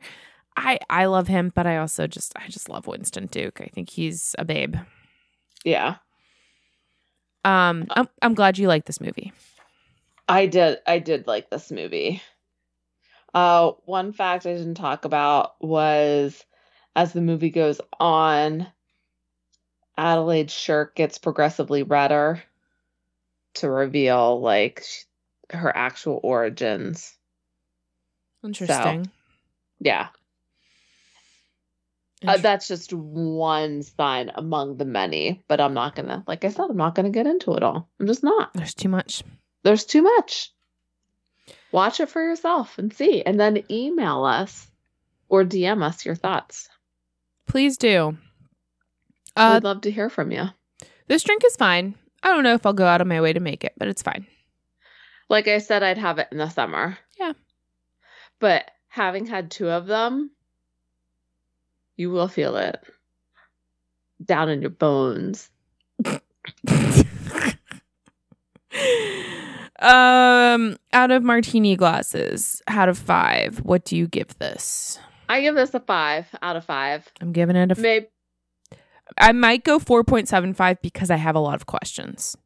[0.59, 3.61] I I love him, but I also just I just love Winston Duke.
[3.61, 4.77] I think he's a babe.
[5.65, 5.97] Yeah.
[7.45, 9.33] Um, I'm I'm glad you like this movie.
[10.29, 12.23] I did I did like this movie.
[13.35, 16.45] Uh one fact I didn't talk about was
[16.97, 18.67] as the movie goes on,
[19.97, 22.43] Adelaide's shirt gets progressively redder
[23.55, 25.05] to reveal like sh-
[25.51, 27.15] her actual origins.
[28.45, 29.11] Interesting.
[29.81, 30.09] Yeah,
[32.27, 36.67] uh, that's just one sign among the many, but I'm not gonna, like I said,
[36.71, 37.89] I'm not gonna get into it all.
[38.01, 38.53] I'm just not.
[38.55, 39.23] There's too much.
[39.63, 40.53] There's too much.
[41.73, 44.71] Watch it for yourself and see, and then email us
[45.29, 46.69] or DM us your thoughts.
[47.47, 48.17] Please do.
[49.37, 50.47] Uh, We'd love to hear from you.
[51.07, 51.95] this drink is fine.
[52.23, 54.03] I don't know if I'll go out of my way to make it, but it's
[54.03, 54.27] fine.
[55.29, 56.99] Like I said, I'd have it in the summer.
[57.19, 57.35] Yeah.
[58.41, 60.31] But having had two of them,
[61.99, 62.81] you will feel it
[64.25, 65.51] down in your bones.
[69.81, 74.99] um, out of martini glasses, out of five, what do you give this?
[75.29, 77.07] I give this a five out of five.
[77.21, 77.73] I'm giving it a.
[77.73, 78.07] F- Maybe
[79.19, 82.37] I might go four point seven five because I have a lot of questions.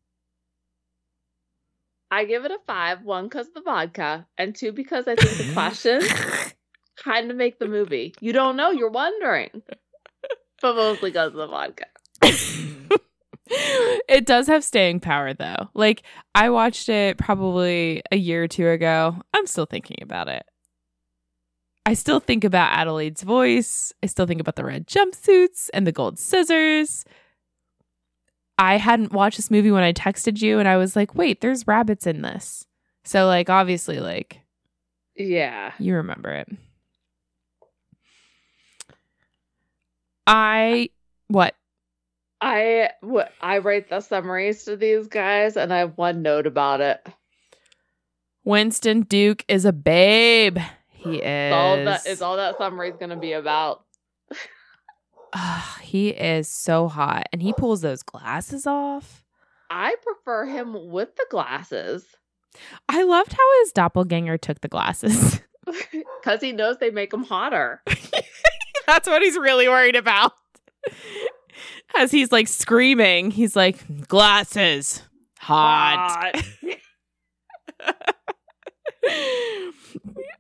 [2.11, 3.03] I give it a five.
[3.05, 6.05] One because of the vodka, and two because I think the questions
[7.03, 8.15] kind of make the movie.
[8.20, 9.62] You don't know, you're wondering,
[10.61, 11.87] but mostly because of the vodka.
[14.09, 15.69] it does have staying power though.
[15.74, 16.03] Like
[16.35, 19.16] I watched it probably a year or two ago.
[19.35, 20.45] I'm still thinking about it.
[21.85, 23.93] I still think about Adelaide's voice.
[24.03, 27.05] I still think about the red jumpsuits and the gold scissors.
[28.57, 31.66] I hadn't watched this movie when I texted you and I was like, "Wait, there's
[31.66, 32.66] rabbits in this."
[33.05, 34.41] So like obviously like
[35.16, 35.73] Yeah.
[35.81, 36.49] you remember it.
[40.27, 40.90] I
[41.28, 41.55] what?
[42.40, 46.81] I w- I write the summaries to these guys, and I have one note about
[46.81, 47.07] it.
[48.44, 50.59] Winston Duke is a babe.
[50.90, 51.53] He is.
[51.53, 53.85] All that is all that summary is going to be about.
[55.82, 59.23] He is so hot, and he pulls those glasses off.
[59.69, 62.07] I prefer him with the glasses
[62.89, 65.40] I loved how his doppelganger took the glasses.
[65.93, 67.82] because he knows they make him hotter.
[68.87, 70.33] That's what he's really worried about.
[71.97, 75.03] As he's like screaming, he's like, glasses,
[75.39, 76.33] hot.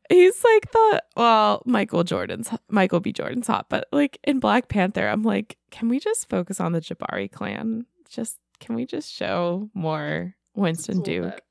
[0.08, 3.12] he's like the well, Michael Jordan's Michael B.
[3.12, 6.80] Jordan's hot, but like in Black Panther, I'm like, can we just focus on the
[6.80, 7.86] Jabari clan?
[8.08, 11.34] Just can we just show more Winston Duke?
[11.34, 11.42] bit.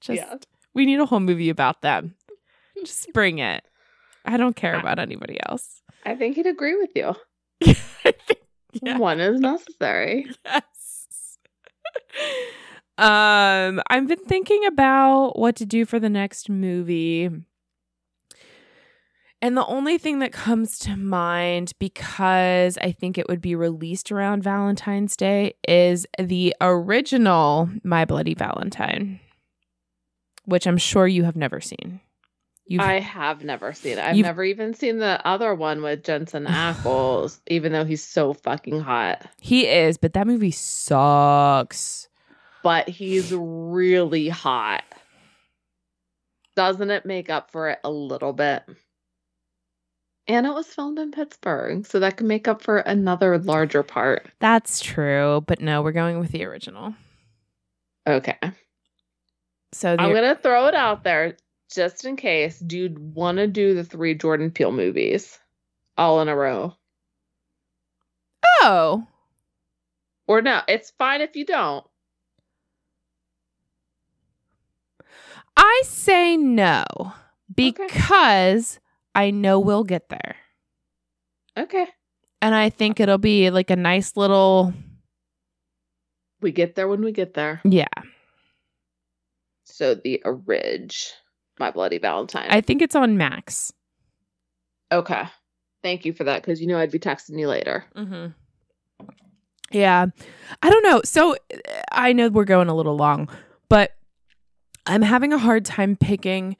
[0.00, 0.36] Just Yeah.
[0.74, 2.14] we need a whole movie about them.
[2.84, 3.64] Just bring it.
[4.24, 5.82] I don't care about anybody else.
[6.06, 7.14] I think he'd agree with you.
[8.82, 8.98] Yeah.
[8.98, 10.26] One is necessary.
[10.44, 11.38] yes.
[12.98, 17.30] um, I've been thinking about what to do for the next movie.
[19.42, 24.10] And the only thing that comes to mind, because I think it would be released
[24.10, 29.20] around Valentine's Day, is the original My Bloody Valentine,
[30.44, 32.00] which I'm sure you have never seen.
[32.68, 34.04] You've, I have never seen it.
[34.04, 38.80] I've never even seen the other one with Jensen Ackles, even though he's so fucking
[38.80, 39.26] hot.
[39.40, 42.08] he is, but that movie sucks.
[42.64, 44.82] But he's really hot.
[46.56, 48.64] Doesn't it make up for it a little bit?
[50.26, 54.28] And it was filmed in Pittsburgh, so that can make up for another larger part.
[54.40, 56.94] That's true, but no, we're going with the original.
[58.08, 58.38] Okay.
[59.72, 61.36] So the, I'm going to throw it out there
[61.72, 62.58] just in case.
[62.58, 65.38] Do you want to do the three Jordan Peele movies
[65.96, 66.74] all in a row?
[68.62, 69.06] oh,
[70.28, 71.86] Or no, it's fine if you don't.
[75.56, 76.84] I say no
[77.54, 78.78] because
[79.14, 80.36] I know we'll get there,
[81.56, 81.86] Okay.
[82.42, 84.74] and I think it'll be like a nice little
[86.40, 87.60] We get there when we get there.
[87.64, 87.86] yeah.
[89.64, 91.12] So the Ridge,
[91.58, 92.48] My Bloody Valentine.
[92.50, 93.72] I think it's on Max.
[94.92, 95.24] okay.
[95.82, 97.84] Thank you for that because you know I'd be texting you later.
[97.94, 98.32] Mm-hmm.
[99.70, 100.06] Yeah,
[100.62, 101.00] I don't know.
[101.04, 101.58] So uh,
[101.92, 103.28] I know we're going a little long,
[103.68, 103.92] but
[104.84, 106.56] I'm having a hard time picking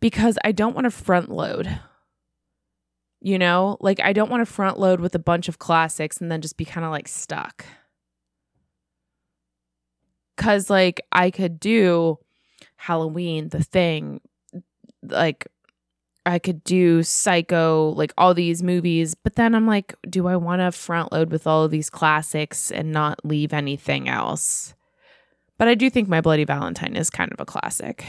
[0.00, 1.80] because I don't want to front load.
[3.20, 6.30] You know, like I don't want to front load with a bunch of classics and
[6.30, 7.66] then just be kind of like stuck.
[10.36, 12.18] Cause like I could do
[12.76, 14.20] Halloween, the thing,
[15.02, 15.46] like
[16.26, 20.60] I could do Psycho, like all these movies, but then I'm like, do I want
[20.60, 24.74] to front load with all of these classics and not leave anything else?
[25.56, 28.04] But I do think My Bloody Valentine is kind of a classic.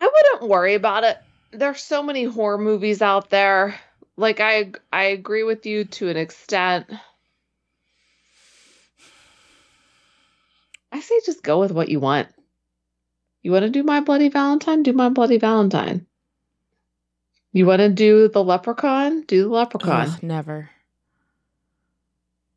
[0.00, 1.18] I wouldn't worry about it.
[1.52, 3.78] There's so many horror movies out there.
[4.16, 6.86] Like I I agree with you to an extent.
[10.90, 12.28] I say just go with what you want.
[13.48, 14.82] You want to do My Bloody Valentine?
[14.82, 16.04] Do My Bloody Valentine.
[17.54, 19.22] You want to do the Leprechaun?
[19.22, 20.08] Do the Leprechaun.
[20.10, 20.68] Ugh, never.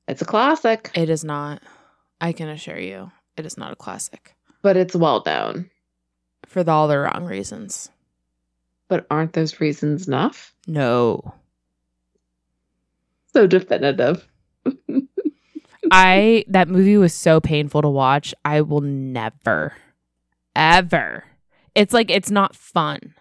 [0.10, 1.62] It's a classic, It is not.
[2.20, 5.70] I can assure you, it is not a classic but it's well known.
[6.46, 7.90] for the, all the wrong reasons.
[8.90, 10.54] But aren't those reasons enough?
[10.68, 11.34] No.
[13.32, 14.28] So definitive.
[15.90, 18.34] I that movie was so painful to watch.
[18.44, 19.74] I will never
[20.56, 21.24] ever.
[21.76, 23.14] It's like it's not fun.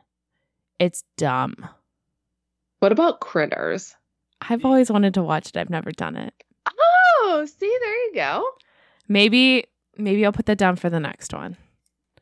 [0.78, 1.68] It's dumb.
[2.80, 3.94] What about Critters?
[4.40, 5.56] I've always wanted to watch it.
[5.56, 6.32] I've never done it.
[6.66, 8.44] Oh, see, there you go.
[9.08, 9.66] Maybe
[9.96, 11.56] maybe I'll put that down for the next one.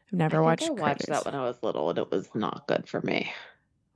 [0.06, 1.24] I've never I watched I watched Critters.
[1.24, 3.32] that when I was little, and it was not good for me.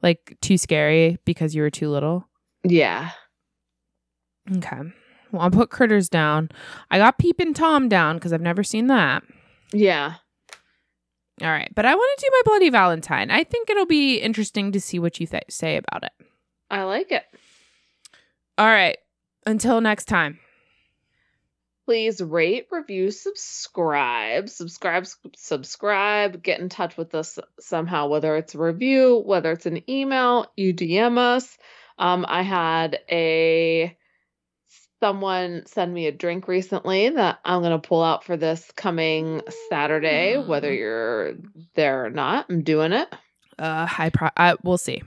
[0.02, 2.28] Like too scary because you were too little.
[2.64, 3.10] Yeah.
[4.56, 4.80] Okay.
[5.32, 6.51] Well, I'll put Critters down.
[6.90, 9.22] I got Peepin' Tom down because I've never seen that.
[9.72, 10.14] Yeah.
[11.43, 13.31] All right, but I want to do my Bloody Valentine.
[13.31, 16.12] I think it'll be interesting to see what you th- say about it.
[16.70, 17.24] I like it.
[18.56, 18.97] All right.
[19.44, 20.39] Until next time.
[21.85, 25.05] Please rate, review, subscribe, subscribe,
[25.36, 26.40] subscribe.
[26.40, 30.73] Get in touch with us somehow, whether it's a review, whether it's an email, you
[30.73, 31.59] DM us.
[31.98, 33.97] Um, I had a
[35.02, 40.36] someone send me a drink recently that I'm gonna pull out for this coming Saturday,
[40.36, 40.78] whether Mm.
[40.78, 41.32] you're
[41.74, 42.46] there or not.
[42.48, 43.08] I'm doing it.
[43.58, 45.02] Uh, I pro- I, we'll see.